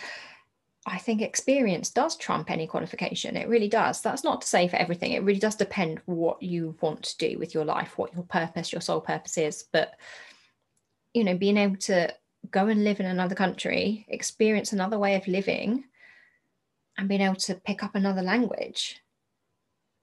I 0.86 0.98
think 0.98 1.22
experience 1.22 1.91
does 1.91 2.17
trump 2.17 2.50
any 2.50 2.65
qualification. 2.65 3.38
It 3.38 3.48
really 3.48 3.67
does. 3.67 4.02
That's 4.02 4.24
not 4.24 4.41
to 4.41 4.48
say 4.48 4.67
for 4.67 4.78
everything. 4.78 5.12
It 5.12 5.24
really 5.24 5.39
does 5.39 5.56
depend 5.56 6.02
what 6.06 6.41
you 6.41 6.76
want 6.82 7.04
to 7.04 7.17
do 7.17 7.38
with 7.38 7.54
your 7.54 7.65
life, 7.65 7.98
what 7.98 8.13
your 8.13 8.24
purpose, 8.24 8.72
your 8.72 8.82
sole 8.82 9.02
purpose 9.02 9.38
is. 9.38 9.65
But, 9.72 9.94
you 11.13 11.24
know, 11.24 11.38
being 11.38 11.58
able 11.58 11.78
to 11.78 12.12
go 12.50 12.67
and 12.67 12.84
live 12.84 13.00
in 13.00 13.06
another 13.06 13.36
country, 13.36 14.08
experience 14.10 14.74
another 14.74 14.98
way 14.98 15.15
of 15.15 15.28
living, 15.28 15.84
and 16.98 17.08
being 17.08 17.22
able 17.22 17.36
to 17.36 17.56
pick 17.56 17.84
up 17.84 17.94
another 17.94 18.24
language 18.24 19.00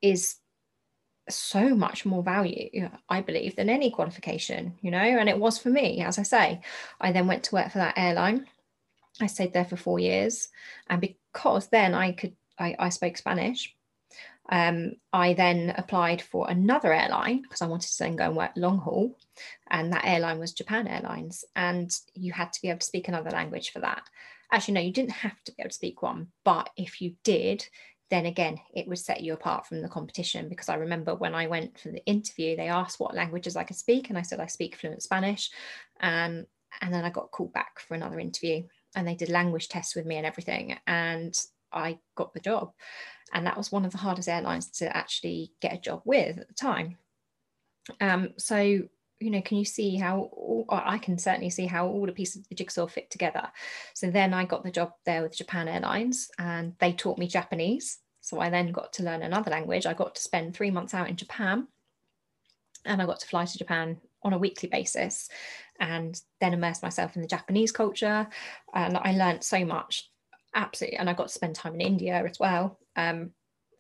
is 0.01 0.37
so 1.29 1.75
much 1.75 2.07
more 2.07 2.23
value, 2.23 2.88
I 3.09 3.21
believe, 3.21 3.57
than 3.57 3.69
any 3.69 3.91
qualification, 3.91 4.79
you 4.81 4.93
know. 4.93 4.99
And 4.99 5.29
it 5.29 5.38
was 5.38 5.59
for 5.59 5.71
me, 5.71 6.03
as 6.03 6.21
I 6.21 6.23
say. 6.23 6.61
I 7.01 7.11
then 7.11 7.27
went 7.27 7.43
to 7.45 7.55
work 7.57 7.73
for 7.73 7.79
that 7.79 7.99
airline 7.99 8.47
I 9.21 9.27
stayed 9.27 9.53
there 9.53 9.64
for 9.64 9.77
four 9.77 9.99
years. 9.99 10.49
And 10.88 11.01
because 11.01 11.68
then 11.68 11.94
I 11.94 12.12
could, 12.12 12.37
I, 12.59 12.77
I 12.79 12.88
spoke 12.90 13.16
Spanish, 13.16 13.75
um, 14.51 14.92
I 15.12 15.35
then 15.35 15.75
applied 15.77 16.23
for 16.23 16.49
another 16.49 16.92
airline 16.92 17.42
because 17.42 17.61
I 17.61 17.66
wanted 17.66 17.90
to 17.90 17.99
then 17.99 18.16
go 18.16 18.25
and 18.25 18.37
work 18.37 18.53
long 18.57 18.79
haul. 18.79 19.16
And 19.71 19.92
that 19.92 20.07
airline 20.07 20.38
was 20.38 20.53
Japan 20.53 20.87
Airlines. 20.87 21.44
And 21.55 21.90
you 22.14 22.33
had 22.33 22.53
to 22.53 22.62
be 22.62 22.68
able 22.68 22.81
to 22.81 22.87
speak 22.87 23.09
another 23.09 23.31
language 23.31 23.71
for 23.71 23.81
that. 23.81 24.03
Actually, 24.51 24.75
no, 24.75 24.81
you 24.81 24.92
didn't 24.92 25.11
have 25.12 25.42
to 25.44 25.53
be 25.53 25.62
able 25.62 25.71
to 25.71 25.75
speak 25.75 26.03
one. 26.03 26.29
But 26.44 26.71
if 26.77 27.03
you 27.03 27.14
did, 27.25 27.66
then 28.11 28.25
again, 28.25 28.59
it 28.75 28.88
would 28.88 28.99
set 28.99 29.21
you 29.21 29.35
apart 29.35 29.66
from 29.66 29.83
the 29.83 29.88
competition 29.88 30.49
because 30.49 30.71
I 30.71 30.77
remember 30.77 31.14
when 31.14 31.35
I 31.35 31.47
went 31.47 31.79
for 31.79 31.90
the 31.90 32.05
interview, 32.07 32.57
they 32.57 32.68
asked 32.68 32.99
what 32.99 33.14
languages 33.14 33.55
I 33.55 33.64
could 33.64 33.77
speak. 33.77 34.09
And 34.09 34.16
I 34.16 34.23
said, 34.23 34.40
I 34.40 34.47
speak 34.47 34.77
fluent 34.77 35.03
Spanish. 35.03 35.51
Um, 36.01 36.47
and 36.81 36.92
then 36.92 37.05
I 37.05 37.11
got 37.11 37.31
called 37.31 37.53
back 37.53 37.81
for 37.81 37.94
another 37.94 38.18
interview 38.18 38.62
and 38.94 39.07
they 39.07 39.14
did 39.14 39.29
language 39.29 39.68
tests 39.68 39.94
with 39.94 40.07
me 40.07 40.16
and 40.16 40.27
everything 40.27 40.79
and 40.87 41.38
i 41.72 41.98
got 42.14 42.33
the 42.35 42.40
job. 42.40 42.72
And 43.33 43.46
that 43.46 43.57
was 43.57 43.70
one 43.70 43.85
of 43.85 43.92
the 43.92 43.98
hardest 43.98 44.29
airlines 44.29 44.70
to 44.79 44.96
actually 44.96 45.53
get 45.61 45.74
a 45.74 45.79
job 45.79 46.01
with 46.07 46.38
at 46.38 46.48
the 46.48 46.55
time. 46.55 46.96
Um, 48.01 48.31
so 48.38 48.57
you 49.20 49.31
know 49.31 49.42
can 49.42 49.59
you 49.59 49.64
see 49.64 49.96
how 49.96 50.31
i 50.68 50.96
can 50.96 51.18
certainly 51.18 51.51
see 51.51 51.66
how 51.66 51.88
all 51.88 52.07
the 52.07 52.12
pieces 52.12 52.37
of 52.37 52.48
the 52.48 52.55
jigsaw 52.55 52.87
fit 52.87 53.11
together. 53.11 53.48
So 53.94 54.11
then 54.11 54.33
i 54.33 54.44
got 54.44 54.62
the 54.62 54.70
job 54.70 54.92
there 55.05 55.22
with 55.22 55.37
japan 55.37 55.68
airlines 55.68 56.31
and 56.38 56.74
they 56.79 56.92
taught 56.92 57.18
me 57.18 57.27
japanese. 57.27 57.98
So 58.20 58.38
i 58.40 58.48
then 58.48 58.72
got 58.72 58.92
to 58.94 59.03
learn 59.03 59.22
another 59.22 59.51
language. 59.51 59.87
I 59.87 59.94
got 59.94 60.14
to 60.14 60.22
spend 60.22 60.55
three 60.55 60.70
months 60.70 60.94
out 60.94 61.09
in 61.09 61.16
japan 61.16 61.66
and 62.85 63.03
i 63.03 63.07
got 63.07 63.20
to 63.20 63.27
fly 63.27 63.44
to 63.44 63.59
japan 63.59 63.98
on 64.22 64.33
a 64.33 64.38
weekly 64.38 64.68
basis 64.68 65.29
and 65.81 66.21
then 66.41 66.55
immerse 66.55 66.83
myself 66.83 67.17
in 67.17 67.23
the 67.23 67.29
Japanese 67.29 67.73
culture. 67.73 68.27
And 68.75 68.97
I 68.97 69.12
learned 69.12 69.45
so 69.45 69.64
much, 69.64 70.11
absolutely. 70.55 70.99
And 70.99 71.09
I 71.09 71.14
got 71.14 71.29
to 71.29 71.35
spend 71.35 71.55
time 71.55 71.75
in 71.75 71.81
India 71.81 72.23
as 72.29 72.38
well. 72.38 72.79
Um, 72.97 73.31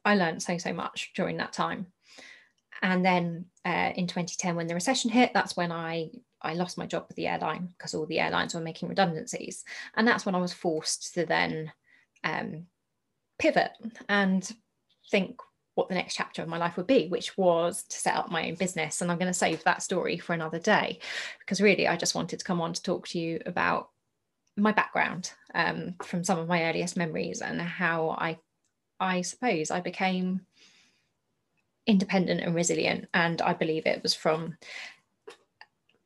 I 0.04 0.14
learned 0.14 0.42
so, 0.42 0.58
so 0.58 0.72
much 0.72 1.12
during 1.14 1.36
that 1.38 1.52
time. 1.52 1.86
And 2.82 3.04
then 3.04 3.46
uh, 3.64 3.92
in 3.94 4.06
2010, 4.06 4.54
when 4.56 4.66
the 4.66 4.74
recession 4.74 5.10
hit, 5.10 5.32
that's 5.34 5.56
when 5.56 5.72
I 5.72 6.10
I 6.40 6.54
lost 6.54 6.78
my 6.78 6.86
job 6.86 7.06
with 7.08 7.16
the 7.16 7.26
airline 7.26 7.66
because 7.76 7.94
all 7.94 8.06
the 8.06 8.20
airlines 8.20 8.54
were 8.54 8.60
making 8.60 8.88
redundancies, 8.88 9.64
and 9.96 10.06
that's 10.06 10.24
when 10.24 10.36
I 10.36 10.40
was 10.40 10.52
forced 10.52 11.14
to 11.14 11.26
then 11.26 11.72
um, 12.22 12.66
pivot. 13.38 13.72
And 14.08 14.48
think 15.10 15.40
what 15.78 15.88
the 15.88 15.94
next 15.94 16.16
chapter 16.16 16.42
of 16.42 16.48
my 16.48 16.58
life 16.58 16.76
would 16.76 16.88
be, 16.88 17.06
which 17.06 17.38
was 17.38 17.84
to 17.84 17.96
set 17.96 18.16
up 18.16 18.32
my 18.32 18.48
own 18.48 18.56
business. 18.56 19.00
And 19.00 19.12
I'm 19.12 19.16
going 19.16 19.32
to 19.32 19.32
save 19.32 19.62
that 19.62 19.80
story 19.80 20.18
for 20.18 20.32
another 20.32 20.58
day 20.58 20.98
because 21.38 21.60
really 21.60 21.86
I 21.86 21.96
just 21.96 22.16
wanted 22.16 22.40
to 22.40 22.44
come 22.44 22.60
on 22.60 22.72
to 22.72 22.82
talk 22.82 23.06
to 23.08 23.18
you 23.20 23.40
about 23.46 23.90
my 24.56 24.72
background 24.72 25.30
um, 25.54 25.94
from 26.02 26.24
some 26.24 26.40
of 26.40 26.48
my 26.48 26.64
earliest 26.64 26.96
memories 26.96 27.42
and 27.42 27.62
how 27.62 28.16
I, 28.18 28.38
I 28.98 29.20
suppose 29.20 29.70
I 29.70 29.80
became 29.80 30.40
independent 31.86 32.40
and 32.40 32.56
resilient. 32.56 33.06
And 33.14 33.40
I 33.40 33.52
believe 33.52 33.86
it 33.86 34.02
was 34.02 34.14
from 34.14 34.58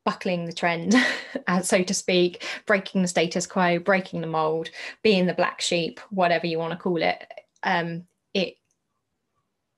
buckling 0.05 0.45
the 0.45 0.53
trend, 0.53 0.93
so 1.63 1.81
to 1.81 1.93
speak, 1.95 2.45
breaking 2.67 3.01
the 3.01 3.07
status 3.07 3.47
quo, 3.47 3.79
breaking 3.79 4.21
the 4.21 4.27
mold, 4.27 4.69
being 5.01 5.25
the 5.25 5.33
black 5.33 5.61
sheep, 5.61 5.99
whatever 6.11 6.45
you 6.45 6.59
want 6.59 6.73
to 6.73 6.77
call 6.77 7.01
it. 7.01 7.25
Um, 7.63 8.05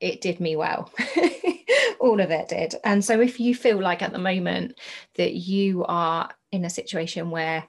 it 0.00 0.20
did 0.20 0.40
me 0.40 0.56
well. 0.56 0.90
All 2.00 2.20
of 2.20 2.30
it 2.30 2.48
did. 2.48 2.74
And 2.84 3.04
so 3.04 3.20
if 3.20 3.40
you 3.40 3.54
feel 3.54 3.80
like 3.80 4.02
at 4.02 4.12
the 4.12 4.18
moment 4.18 4.78
that 5.14 5.34
you 5.34 5.84
are 5.84 6.30
in 6.52 6.64
a 6.64 6.70
situation 6.70 7.30
where 7.30 7.64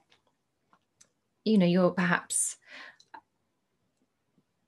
you 1.47 1.57
know 1.57 1.65
you're 1.65 1.91
perhaps 1.91 2.57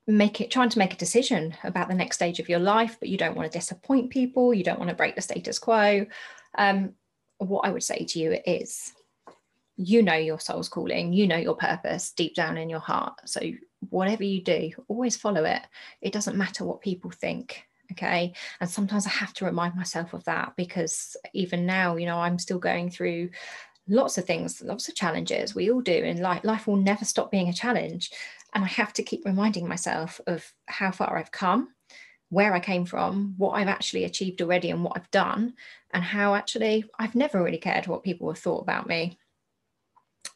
make 0.08 0.42
it 0.42 0.50
trying 0.50 0.70
to 0.70 0.80
make 0.80 0.94
a 0.94 0.98
decision 0.98 1.56
about 1.64 1.88
the 1.88 1.94
next 1.94 2.16
stage 2.16 2.40
of 2.40 2.50
your 2.50 2.60
life 2.60 2.98
but 3.00 3.10
you 3.10 3.18
don't 3.18 3.36
want 3.36 3.52
to 3.52 3.58
disappoint 3.58 4.10
people 4.10 4.54
you 4.54 4.64
don't 4.64 4.80
want 4.80 4.90
to 4.90 4.96
break 4.96 5.16
the 5.16 5.22
status 5.22 5.60
quo 5.60 6.06
um, 6.58 6.94
what 7.38 7.66
i 7.66 7.70
would 7.70 7.84
say 7.84 8.06
to 8.06 8.18
you 8.18 8.38
is 8.46 8.94
you 9.76 10.02
know 10.02 10.16
your 10.16 10.40
soul's 10.40 10.70
calling 10.70 11.14
you 11.14 11.28
know 11.28 11.38
your 11.38 11.56
purpose 11.56 12.12
deep 12.12 12.34
down 12.34 12.58
in 12.58 12.70
your 12.70 12.80
heart 12.80 13.14
so 13.26 13.40
whatever 13.90 14.24
you 14.24 14.42
do 14.42 14.72
always 14.88 15.16
follow 15.16 15.44
it 15.46 15.62
it 16.02 16.14
doesn't 16.14 16.38
matter 16.38 16.66
what 16.66 16.82
people 16.82 17.12
think 17.12 17.64
okay 17.92 18.34
and 18.60 18.70
sometimes 18.70 19.08
i 19.08 19.10
have 19.10 19.34
to 19.34 19.46
remind 19.46 19.76
myself 19.76 20.14
of 20.14 20.24
that 20.26 20.54
because 20.56 21.16
even 21.34 21.66
now 21.66 21.96
you 21.96 22.06
know 22.06 22.20
i'm 22.20 22.38
still 22.38 22.60
going 22.60 22.90
through 22.90 23.30
lots 23.88 24.18
of 24.18 24.26
things 24.26 24.62
lots 24.62 24.88
of 24.88 24.96
challenges 24.96 25.56
we 25.56 25.72
all 25.72 25.82
do 25.82 26.04
and 26.04 26.20
life 26.20 26.44
life 26.44 26.68
will 26.68 26.76
never 26.76 27.06
stop 27.06 27.32
being 27.32 27.50
a 27.50 27.54
challenge 27.54 28.12
and 28.54 28.64
I 28.64 28.68
have 28.68 28.94
to 28.94 29.04
keep 29.04 29.26
reminding 29.26 29.68
myself 29.68 30.20
of 30.28 30.52
how 30.66 30.92
far 30.92 31.18
I've 31.18 31.32
come, 31.32 31.70
where 32.30 32.54
I 32.54 32.60
came 32.60 32.86
from, 32.86 33.36
what 33.38 33.52
I've 33.52 33.68
actually 33.68 34.06
achieved 34.06 34.42
already, 34.42 34.72
and 34.72 34.84
what 34.84 34.94
I've 34.96 35.12
done, 35.12 35.54
and 35.94 36.04
how 36.04 36.36
actually 36.36 36.86
I've 36.98 37.16
never 37.16 37.44
really 37.44 37.58
cared 37.58 37.88
what 37.88 38.04
people 38.04 38.30
have 38.30 38.40
thought 38.40 38.62
about 38.62 38.88
me. 38.88 39.18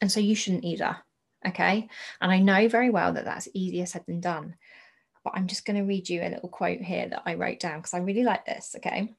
And 0.00 0.10
so 0.10 0.20
you 0.20 0.34
shouldn't 0.34 0.64
either. 0.64 0.98
Okay. 1.46 1.88
And 2.20 2.32
I 2.32 2.38
know 2.38 2.68
very 2.68 2.90
well 2.90 3.12
that 3.12 3.24
that's 3.24 3.48
easier 3.54 3.86
said 3.86 4.04
than 4.06 4.20
done. 4.20 4.56
But 5.22 5.34
I'm 5.36 5.46
just 5.46 5.64
going 5.64 5.76
to 5.76 5.86
read 5.88 6.08
you 6.08 6.22
a 6.22 6.28
little 6.28 6.48
quote 6.48 6.80
here 6.80 7.08
that 7.08 7.22
I 7.24 7.34
wrote 7.34 7.60
down 7.60 7.78
because 7.78 7.94
I 7.94 7.98
really 7.98 8.24
like 8.24 8.44
this. 8.44 8.74
Okay. 8.76 9.14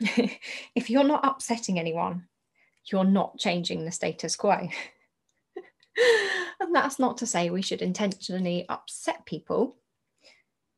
if 0.74 0.90
you're 0.90 1.04
not 1.04 1.26
upsetting 1.26 1.78
anyone, 1.78 2.26
you're 2.90 3.04
not 3.04 3.38
changing 3.38 3.84
the 3.84 3.92
status 3.92 4.36
quo. 4.36 4.68
and 6.60 6.74
that's 6.74 6.98
not 6.98 7.18
to 7.18 7.26
say 7.26 7.50
we 7.50 7.62
should 7.62 7.82
intentionally 7.82 8.64
upset 8.68 9.26
people, 9.26 9.76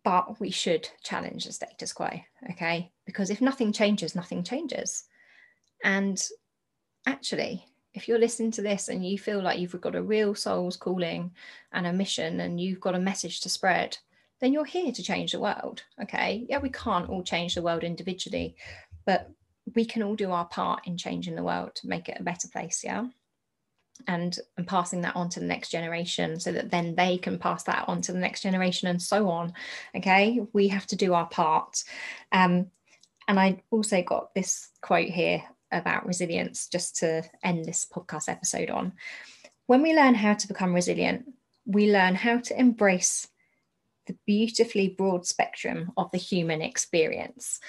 but 0.05 0.41
we 0.41 0.51
should 0.51 0.89
challenge 1.03 1.45
the 1.45 1.53
status 1.53 1.93
quo, 1.93 2.09
okay? 2.51 2.91
Because 3.07 3.31
if 3.31 3.41
nothing 3.41 3.73
changes, 3.73 4.15
nothing 4.15 4.43
changes. 4.43 5.05
And 5.85 6.21
actually, 7.07 7.65
if 7.93 8.07
you're 8.07 8.19
listening 8.19 8.51
to 8.53 8.63
this 8.63 8.89
and 8.89 9.05
you 9.05 9.19
feel 9.19 9.43
like 9.43 9.59
you've 9.59 9.81
got 9.81 9.97
a 9.97 10.03
real 10.03 10.35
soul's 10.35 10.77
calling 10.77 11.33
and 11.73 11.87
a 11.87 11.93
mission 11.93 12.41
and 12.41 12.61
you've 12.61 12.81
got 12.81 12.95
a 12.95 13.01
message 13.01 13.41
to 13.41 13.49
spread, 13.49 13.99
then 14.41 14.53
you're 14.53 14.65
here 14.65 14.93
to 14.93 15.03
change 15.03 15.33
the 15.33 15.41
world. 15.41 15.83
Okay. 16.03 16.47
Yeah, 16.49 16.59
we 16.59 16.71
can't 16.71 17.09
all 17.09 17.23
change 17.23 17.55
the 17.55 17.63
world 17.63 17.85
individually, 17.85 18.57
but 19.07 19.31
we 19.75 19.85
can 19.85 20.03
all 20.03 20.17
do 20.17 20.31
our 20.31 20.47
part 20.47 20.87
in 20.87 20.97
changing 20.97 21.35
the 21.35 21.43
world 21.43 21.75
to 21.77 21.89
make 21.89 22.09
it 22.09 22.19
a 22.21 22.25
better 22.25 22.49
place. 22.49 22.83
Yeah 22.85 23.07
and 24.07 24.39
and 24.57 24.67
passing 24.67 25.03
that 25.03 25.17
on 25.17 25.29
to 25.31 25.41
the 25.41 25.47
next 25.47 25.71
generation 25.71 26.39
so 26.39 26.53
that 26.53 26.71
then 26.71 26.95
they 26.95 27.19
can 27.19 27.39
pass 27.39 27.65
that 27.65 27.85
on 27.89 28.01
to 28.03 28.13
the 28.13 28.19
next 28.19 28.43
generation 28.43 28.89
and 28.89 29.01
so 29.01 29.29
on 29.29 29.53
okay 29.95 30.41
we 30.53 30.69
have 30.69 30.87
to 30.87 30.97
do 30.97 31.15
our 31.15 31.27
part 31.27 31.83
um, 32.33 32.71
and 33.29 33.39
i 33.39 33.61
also 33.71 34.03
got 34.03 34.35
this 34.35 34.69
quote 34.81 35.09
here 35.09 35.43
about 35.73 36.07
resilience 36.07 36.69
just 36.69 36.97
to 36.97 37.23
end 37.43 37.65
this 37.65 37.87
podcast 37.91 38.29
episode 38.29 38.71
on. 38.71 38.93
When 39.67 39.83
we 39.83 39.95
learn 39.95 40.15
how 40.15 40.35
to 40.35 40.49
become 40.49 40.75
resilient 40.75 41.27
we 41.67 41.93
learn 41.93 42.15
how 42.15 42.39
to 42.39 42.59
embrace 42.59 43.29
the 44.07 44.17
beautifully 44.27 44.89
broad 44.89 45.27
spectrum 45.27 45.93
of 45.97 46.11
the 46.11 46.19
human 46.19 46.63
experience. 46.63 47.61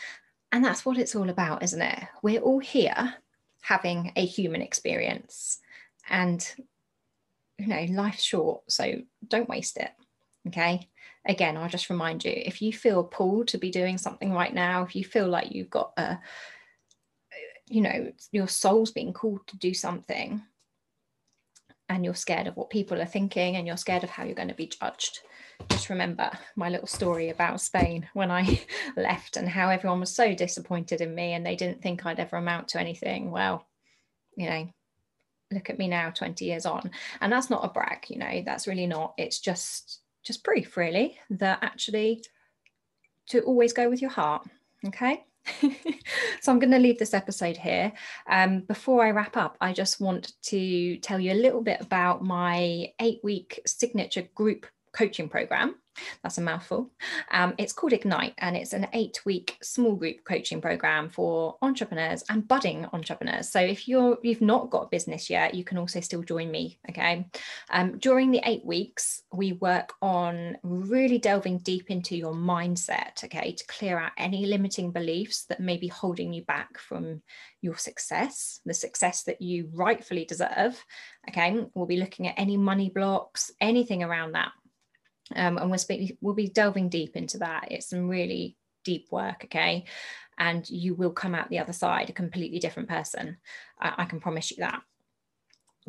And 0.52 0.66
that's 0.66 0.86
what 0.86 0.98
it's 0.98 1.16
all 1.16 1.30
about 1.30 1.64
isn't 1.64 1.82
it? 1.82 2.04
We're 2.24 2.42
all 2.42 2.60
here 2.60 3.16
having 3.62 4.12
a 4.16 4.26
human 4.26 4.62
experience. 4.62 5.60
And 6.10 6.44
you 7.58 7.68
know 7.68 7.86
life's 7.92 8.24
short 8.24 8.64
so 8.70 9.02
don't 9.28 9.48
waste 9.48 9.78
it 9.78 9.92
okay? 10.48 10.90
Again 11.28 11.58
i'll 11.58 11.70
just 11.70 11.92
remind 11.92 12.26
you 12.26 12.34
if 12.36 12.60
you 12.60 12.74
feel 12.74 13.04
pulled 13.04 13.50
to 13.50 13.60
be 13.60 13.70
doing 13.70 14.00
something 14.00 14.34
right 14.34 14.52
now 14.52 14.82
if 14.82 14.96
you 14.96 15.06
feel 15.06 15.28
like 15.28 15.52
you've 15.52 15.70
got 15.70 15.94
a 15.98 16.18
you 17.72 17.82
know 17.82 18.12
your 18.32 18.48
soul's 18.48 18.92
being 18.92 19.14
called 19.14 19.46
to 19.48 19.58
do 19.58 19.74
something 19.74 20.42
and 21.90 22.06
you're 22.06 22.16
scared 22.16 22.48
of 22.48 22.56
what 22.56 22.70
people 22.70 23.02
are 23.02 23.06
thinking 23.06 23.58
and 23.58 23.68
you're 23.68 23.78
scared 23.78 24.04
of 24.04 24.10
how 24.10 24.24
you're 24.24 24.34
going 24.34 24.48
to 24.48 24.54
be 24.54 24.68
judged. 24.68 25.20
Just 25.70 25.90
remember 25.90 26.32
my 26.56 26.70
little 26.70 26.88
story 26.88 27.30
about 27.30 27.60
Spain 27.60 28.08
when 28.14 28.32
I 28.32 28.62
left 28.96 29.36
and 29.36 29.48
how 29.48 29.70
everyone 29.70 30.00
was 30.00 30.16
so 30.16 30.34
disappointed 30.34 31.02
in 31.02 31.14
me 31.14 31.34
and 31.34 31.46
they 31.46 31.58
didn't 31.58 31.82
think 31.82 32.06
I'd 32.06 32.20
ever 32.20 32.38
amount 32.38 32.70
to 32.70 32.80
anything. 32.80 33.30
Well, 33.30 33.68
you 34.38 34.50
know, 34.50 34.70
look 35.52 35.70
at 35.70 35.78
me 35.78 35.90
now 35.90 36.12
20 36.12 36.46
years 36.46 36.66
on. 36.66 36.92
And 37.20 37.32
that's 37.32 37.50
not 37.50 37.66
a 37.66 37.70
brag 37.70 38.06
you 38.10 38.18
know 38.18 38.42
that's 38.46 38.68
really 38.68 38.88
not. 38.88 39.14
It's 39.18 39.40
just 39.40 40.00
just 40.24 40.44
proof 40.44 40.78
really 40.78 41.18
that 41.32 41.60
actually 41.62 42.24
to 43.28 43.42
always 43.42 43.74
go 43.74 43.90
with 43.90 44.02
your 44.02 44.12
heart 44.12 44.48
okay 44.86 45.24
so 46.42 46.52
i'm 46.52 46.60
going 46.60 46.72
to 46.72 46.80
leave 46.80 47.00
this 47.00 47.14
episode 47.14 47.58
here. 47.58 47.92
Um, 48.30 48.62
before 48.62 49.04
i 49.04 49.12
wrap 49.12 49.38
up 49.38 49.58
i 49.62 49.74
just 49.74 50.00
want 50.00 50.34
to 50.44 50.98
tell 50.98 51.20
you 51.20 51.32
a 51.32 51.42
little 51.42 51.62
bit 51.62 51.82
about 51.82 52.24
my 52.24 52.88
eight 53.00 53.20
week 53.24 53.60
signature 53.66 54.28
group 54.36 54.66
coaching 54.94 55.30
program 55.30 55.76
that's 56.24 56.38
a 56.38 56.42
mouthful. 56.42 56.92
Um, 57.32 57.54
it's 57.58 57.74
called 57.74 57.94
Ignite, 57.94 58.34
and 58.38 58.56
it's 58.56 58.74
an 58.74 58.88
eight 58.94 59.20
week 59.26 59.58
small 59.62 59.96
group 59.96 60.24
coaching 60.24 60.62
program 60.62 61.10
for 61.10 61.58
entrepreneurs 61.62 62.24
and 62.30 62.48
budding 62.48 62.86
entrepreneurs. 62.94 63.50
So 63.50 63.60
if 63.60 63.88
you're 63.88 64.18
you've 64.24 64.42
not 64.42 64.70
got 64.70 64.84
a 64.84 64.90
business 64.90 65.30
yet, 65.30 65.54
you 65.54 65.64
can 65.64 65.78
also 65.78 66.00
still 66.00 66.24
join 66.24 66.52
me. 66.52 66.80
Okay. 66.90 67.28
Um, 67.70 67.98
during 67.98 68.32
the 68.32 68.42
eight 68.46 68.66
weeks, 68.66 69.24
we 69.34 69.54
work 69.54 69.94
on 70.02 70.58
really 70.64 71.18
delving 71.18 71.60
deep 71.60 71.90
into 71.90 72.16
your 72.16 72.34
mindset. 72.34 73.24
Okay, 73.24 73.54
to 73.54 73.68
clear 73.68 74.00
out 74.00 74.12
any 74.18 74.46
limiting 74.46 74.92
beliefs 74.92 75.46
that 75.46 75.60
may 75.60 75.78
be 75.78 75.88
holding 75.88 76.34
you 76.34 76.44
back 76.44 76.78
from 76.78 77.22
your 77.62 77.78
success, 77.78 78.60
the 78.66 78.74
success 78.74 79.24
that 79.24 79.42
you 79.42 79.70
rightfully 79.74 80.26
deserve. 80.26 80.84
Okay, 81.30 81.66
we'll 81.74 81.86
be 81.86 81.98
looking 81.98 82.28
at 82.28 82.36
any 82.38 82.58
money 82.58 82.90
blocks, 82.90 83.52
anything 83.62 84.04
around 84.04 84.34
that 84.34 84.52
um, 85.36 85.58
and 85.58 85.70
we'll, 85.70 85.80
speak, 85.80 86.18
we'll 86.22 86.34
be 86.34 86.48
delving 86.48 86.90
deep 86.90 87.16
into 87.16 87.40
that. 87.40 87.68
It's 87.72 87.90
some 87.90 88.08
really 88.10 88.58
deep 88.84 89.08
work, 89.12 89.42
okay? 89.46 89.86
And 90.38 90.68
you 90.70 90.96
will 90.96 91.12
come 91.12 91.36
out 91.36 91.50
the 91.50 91.60
other 91.60 91.74
side 91.74 92.10
a 92.10 92.14
completely 92.14 92.60
different 92.60 92.90
person. 92.90 93.38
I, 93.80 93.94
I 94.00 94.06
can 94.06 94.20
promise 94.20 94.52
you 94.52 94.58
that. 94.58 94.82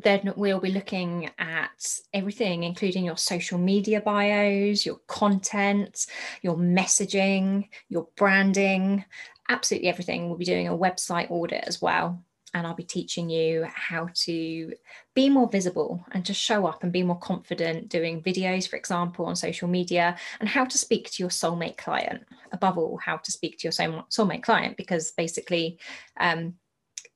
Then 0.03 0.33
we'll 0.37 0.61
be 0.61 0.73
looking 0.73 1.31
at 1.39 1.99
everything, 2.15 2.63
including 2.63 3.05
your 3.05 3.19
social 3.19 3.59
media 3.59 4.01
bios, 4.01 4.87
your 4.87 5.01
content, 5.07 6.07
your 6.41 6.57
messaging, 6.57 7.69
your 7.89 8.09
branding, 8.17 9.05
absolutely 9.49 9.89
everything. 9.91 10.29
We'll 10.29 10.39
be 10.39 10.47
doing 10.47 10.69
a 10.69 10.77
website 10.77 11.31
audit 11.31 11.65
as 11.67 11.83
well 11.83 12.25
and 12.55 12.67
I'll 12.67 12.75
be 12.75 12.83
teaching 12.83 13.31
you 13.31 13.67
how 13.75 14.09
to 14.27 14.73
be 15.15 15.29
more 15.29 15.49
visible 15.49 16.05
and 16.13 16.25
to 16.27 16.35
show 16.35 16.67
up 16.67 16.83
and 16.83 16.93
be 16.93 17.03
more 17.03 17.19
confident 17.19 17.89
doing 17.89 18.23
videos, 18.23 18.69
for 18.69 18.77
example, 18.77 19.27
on 19.27 19.37
social 19.37 19.69
media, 19.69 20.17
and 20.41 20.49
how 20.49 20.65
to 20.65 20.79
speak 20.79 21.11
to 21.11 21.23
your 21.23 21.31
soulmate 21.31 21.77
client. 21.79 22.25
Above 22.53 22.77
all, 22.79 22.99
how 23.03 23.17
to 23.17 23.33
speak 23.33 23.59
to 23.59 23.65
your 23.65 23.73
soulmate 23.73 24.43
client, 24.43 24.77
because 24.77 25.13
basically, 25.13 25.79
um, 26.19 26.55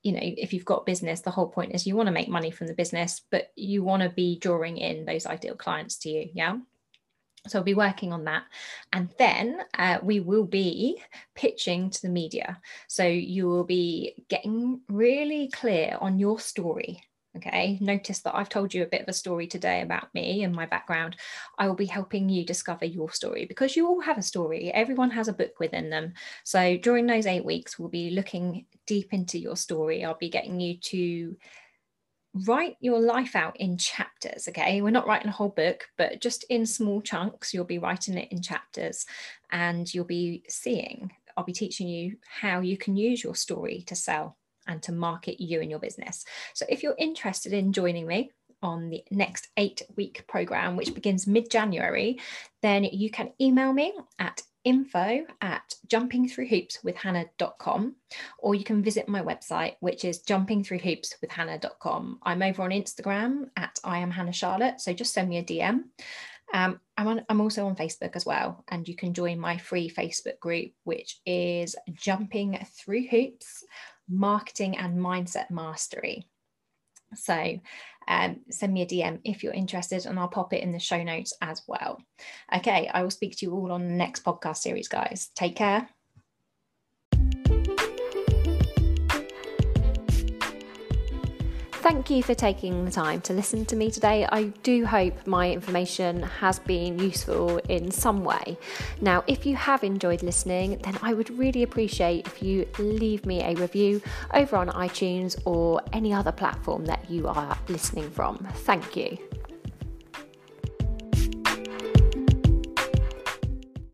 you 0.03 0.11
know, 0.11 0.19
if 0.21 0.53
you've 0.53 0.65
got 0.65 0.85
business, 0.85 1.21
the 1.21 1.31
whole 1.31 1.49
point 1.49 1.73
is 1.75 1.85
you 1.85 1.95
want 1.95 2.07
to 2.07 2.13
make 2.13 2.29
money 2.29 2.51
from 2.51 2.67
the 2.67 2.73
business, 2.73 3.21
but 3.29 3.51
you 3.55 3.83
want 3.83 4.03
to 4.03 4.09
be 4.09 4.39
drawing 4.39 4.77
in 4.77 5.05
those 5.05 5.25
ideal 5.25 5.55
clients 5.55 5.97
to 5.99 6.09
you. 6.09 6.29
Yeah. 6.33 6.57
So 7.47 7.59
I'll 7.59 7.63
be 7.63 7.73
working 7.73 8.13
on 8.13 8.25
that. 8.25 8.43
And 8.93 9.09
then 9.17 9.61
uh, 9.77 9.99
we 10.01 10.19
will 10.19 10.45
be 10.45 11.01
pitching 11.35 11.89
to 11.89 12.01
the 12.01 12.09
media. 12.09 12.59
So 12.87 13.05
you 13.05 13.47
will 13.47 13.63
be 13.63 14.23
getting 14.29 14.81
really 14.89 15.49
clear 15.49 15.97
on 15.99 16.19
your 16.19 16.39
story. 16.39 17.03
Okay, 17.35 17.77
notice 17.81 18.21
that 18.21 18.35
I've 18.35 18.49
told 18.49 18.73
you 18.73 18.81
a 18.81 18.87
bit 18.87 19.01
of 19.01 19.09
a 19.09 19.13
story 19.13 19.45
today 19.45 19.81
about 19.81 20.11
me 20.15 20.43
and 20.43 20.55
my 20.55 20.65
background. 20.65 21.15
I 21.59 21.67
will 21.67 21.75
be 21.75 21.85
helping 21.85 22.29
you 22.29 22.43
discover 22.43 22.85
your 22.85 23.11
story 23.11 23.45
because 23.45 23.75
you 23.75 23.87
all 23.87 24.01
have 24.01 24.17
a 24.17 24.23
story. 24.23 24.71
Everyone 24.73 25.11
has 25.11 25.27
a 25.27 25.33
book 25.33 25.59
within 25.59 25.91
them. 25.91 26.13
So 26.43 26.77
during 26.77 27.05
those 27.05 27.27
eight 27.27 27.45
weeks, 27.45 27.77
we'll 27.77 27.89
be 27.89 28.09
looking 28.09 28.65
deep 28.87 29.13
into 29.13 29.37
your 29.37 29.55
story. 29.55 30.03
I'll 30.03 30.17
be 30.17 30.29
getting 30.29 30.59
you 30.59 30.77
to 30.77 31.37
write 32.45 32.77
your 32.79 32.99
life 32.99 33.35
out 33.35 33.57
in 33.57 33.77
chapters. 33.77 34.47
Okay, 34.47 34.81
we're 34.81 34.89
not 34.89 35.07
writing 35.07 35.29
a 35.29 35.33
whole 35.33 35.49
book, 35.49 35.87
but 35.97 36.21
just 36.21 36.43
in 36.49 36.65
small 36.65 37.01
chunks, 37.01 37.53
you'll 37.53 37.65
be 37.65 37.79
writing 37.79 38.17
it 38.17 38.31
in 38.31 38.41
chapters 38.41 39.05
and 39.51 39.93
you'll 39.93 40.05
be 40.05 40.43
seeing. 40.49 41.11
I'll 41.35 41.43
be 41.43 41.53
teaching 41.53 41.87
you 41.87 42.17
how 42.27 42.61
you 42.61 42.77
can 42.77 42.95
use 42.95 43.23
your 43.23 43.35
story 43.35 43.83
to 43.87 43.95
sell 43.95 44.37
and 44.67 44.81
to 44.83 44.91
market 44.91 45.41
you 45.41 45.61
and 45.61 45.69
your 45.69 45.79
business. 45.79 46.25
So 46.53 46.65
if 46.67 46.83
you're 46.83 46.95
interested 46.97 47.53
in 47.53 47.73
joining 47.73 48.07
me, 48.07 48.31
on 48.61 48.89
the 48.89 49.03
next 49.11 49.49
eight 49.57 49.81
week 49.95 50.25
program, 50.27 50.75
which 50.75 50.93
begins 50.93 51.27
mid 51.27 51.49
January, 51.49 52.19
then 52.61 52.83
you 52.83 53.09
can 53.09 53.31
email 53.39 53.71
me 53.71 53.93
at 54.19 54.41
info 54.67 55.25
at 55.41 55.73
jumpingthroughhoopswithhannah.com 55.87 57.95
or 58.39 58.53
you 58.53 58.65
can 58.65 58.83
visit 58.83 59.07
my 59.07 59.21
website 59.21 59.75
which 59.79 60.03
is 60.03 60.23
jumpingthroughhoopswithhannah.com 60.23 62.19
i'm 62.23 62.43
over 62.43 62.63
on 62.63 62.71
instagram 62.71 63.45
at 63.55 63.79
i 63.85 63.97
am 63.97 64.11
hannah 64.11 64.33
charlotte 64.33 64.81
so 64.81 64.91
just 64.91 65.13
send 65.13 65.29
me 65.29 65.37
a 65.37 65.43
dm 65.43 65.83
um, 66.53 66.79
I'm, 66.95 67.07
on, 67.07 67.25
I'm 67.27 67.41
also 67.41 67.67
on 67.67 67.75
Facebook 67.75 68.15
as 68.15 68.25
well, 68.25 68.63
and 68.69 68.87
you 68.87 68.95
can 68.95 69.13
join 69.13 69.37
my 69.37 69.57
free 69.57 69.89
Facebook 69.89 70.39
group, 70.39 70.71
which 70.85 71.19
is 71.25 71.75
Jumping 71.91 72.65
Through 72.73 73.07
Hoops 73.07 73.65
Marketing 74.09 74.77
and 74.77 74.97
Mindset 74.97 75.51
Mastery. 75.51 76.29
So 77.15 77.59
um, 78.07 78.41
send 78.49 78.73
me 78.73 78.81
a 78.81 78.85
DM 78.85 79.19
if 79.23 79.43
you're 79.43 79.53
interested, 79.53 80.05
and 80.05 80.19
I'll 80.19 80.27
pop 80.27 80.53
it 80.53 80.63
in 80.63 80.71
the 80.71 80.79
show 80.79 81.03
notes 81.03 81.33
as 81.41 81.61
well. 81.67 82.01
Okay, 82.55 82.89
I 82.93 83.03
will 83.03 83.11
speak 83.11 83.37
to 83.37 83.45
you 83.45 83.53
all 83.53 83.71
on 83.71 83.87
the 83.87 83.93
next 83.93 84.23
podcast 84.23 84.57
series, 84.57 84.87
guys. 84.87 85.29
Take 85.35 85.55
care. 85.55 85.89
Thank 91.89 92.09
you 92.09 92.21
for 92.21 92.35
taking 92.35 92.83
the 92.83 92.91
time 92.91 93.21
to 93.21 93.33
listen 93.33 93.63
to 93.67 93.77
me 93.77 93.89
today. 93.89 94.27
I 94.29 94.51
do 94.61 94.85
hope 94.85 95.25
my 95.25 95.49
information 95.49 96.21
has 96.21 96.59
been 96.59 96.99
useful 96.99 97.59
in 97.69 97.91
some 97.91 98.25
way. 98.25 98.57
Now, 98.99 99.23
if 99.25 99.45
you 99.45 99.55
have 99.55 99.85
enjoyed 99.85 100.21
listening, 100.21 100.79
then 100.79 100.99
I 101.01 101.13
would 101.13 101.29
really 101.39 101.63
appreciate 101.63 102.27
if 102.27 102.43
you 102.43 102.67
leave 102.77 103.25
me 103.25 103.41
a 103.41 103.55
review 103.55 104.01
over 104.33 104.57
on 104.57 104.67
iTunes 104.67 105.37
or 105.45 105.81
any 105.93 106.11
other 106.11 106.33
platform 106.33 106.83
that 106.87 107.09
you 107.09 107.25
are 107.29 107.57
listening 107.69 108.09
from. 108.09 108.45
Thank 108.65 108.97
you. 108.97 109.17